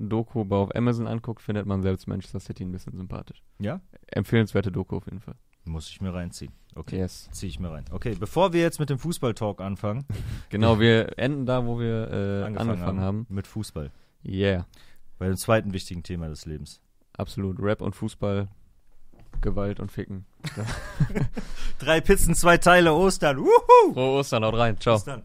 [0.50, 3.42] auf Amazon anguckt, findet man selbst Manchester City ein bisschen sympathisch.
[3.58, 3.80] Ja?
[4.08, 5.34] Empfehlenswerte Doku auf jeden Fall.
[5.64, 6.52] Muss ich mir reinziehen.
[6.74, 7.28] Okay, Yes.
[7.32, 7.84] ziehe ich mir rein.
[7.90, 10.04] Okay, bevor wir jetzt mit dem Fußball-Talk anfangen,
[10.48, 13.26] Genau, wir enden da, wo wir äh, angefangen, angefangen, haben.
[13.28, 13.90] mit Fußball.
[14.24, 14.66] Yeah,
[15.18, 16.80] Bei dem zweiten wichtigen Thema des Lebens.
[17.16, 17.60] absolut.
[17.60, 18.48] Rap und Fußball,
[19.40, 20.26] Gewalt und Ficken.
[21.78, 23.38] Drei Pizzen, zwei Teile Ostern.
[23.38, 23.92] Wuhu!
[23.92, 24.78] Frohe Ostern, haut rein.
[24.80, 24.96] Ciao.
[24.96, 25.22] Bis dann.